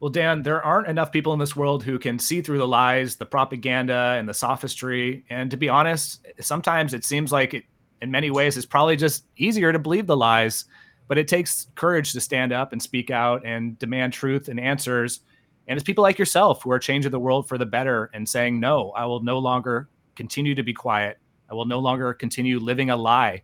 [0.00, 3.16] Well, Dan, there aren't enough people in this world who can see through the lies,
[3.16, 5.24] the propaganda, and the sophistry.
[5.28, 7.64] And to be honest, sometimes it seems like it,
[8.00, 10.66] in many ways, it's probably just easier to believe the lies.
[11.08, 15.20] But it takes courage to stand up and speak out and demand truth and answers.
[15.66, 18.60] And it's people like yourself who are changing the world for the better and saying,
[18.60, 21.18] no, I will no longer continue to be quiet.
[21.50, 23.42] I will no longer continue living a lie.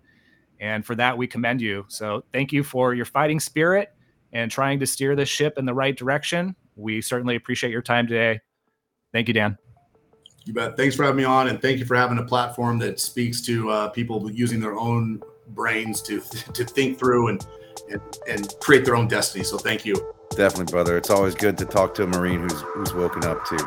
[0.60, 1.84] And for that, we commend you.
[1.88, 3.92] So thank you for your fighting spirit
[4.32, 6.54] and trying to steer the ship in the right direction.
[6.76, 8.40] We certainly appreciate your time today.
[9.12, 9.56] Thank you, Dan.
[10.44, 10.76] You bet.
[10.76, 13.70] Thanks for having me on, and thank you for having a platform that speaks to
[13.70, 17.46] uh, people using their own brains to to think through and,
[17.90, 19.44] and and create their own destiny.
[19.44, 19.94] So thank you.
[20.30, 20.96] Definitely, brother.
[20.96, 23.58] It's always good to talk to a Marine who's who's woken up too.